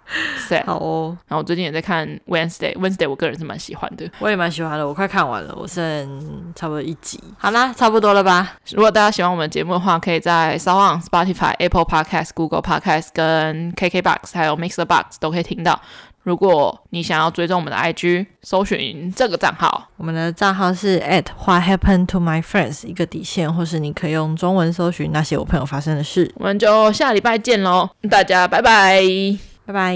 [0.65, 8.53] 好哦，然后我最近也在看 Wednesday，Wednesday 我个人是蛮喜欢的，我也蛮喜欢的，我快看完了，我剩差不多一集，好啦，差不多了吧？
[8.73, 15.81] 如果大家喜欢我们节目的话，可以在 SoundOn、Spotify、Apple Podcast、Google Podcast 跟 KKBox 还有 MixerBox 都可以听到。
[16.23, 26.31] 如果你想要追踪我们的 IG，搜寻这个账号，我们的账号是 at What Happened to My Friends 一个底线，或是你可以用中文搜寻那些我朋友发生的事。
[26.35, 29.52] 我们就下礼拜见喽，大家拜拜。
[29.65, 29.93] 拜拜。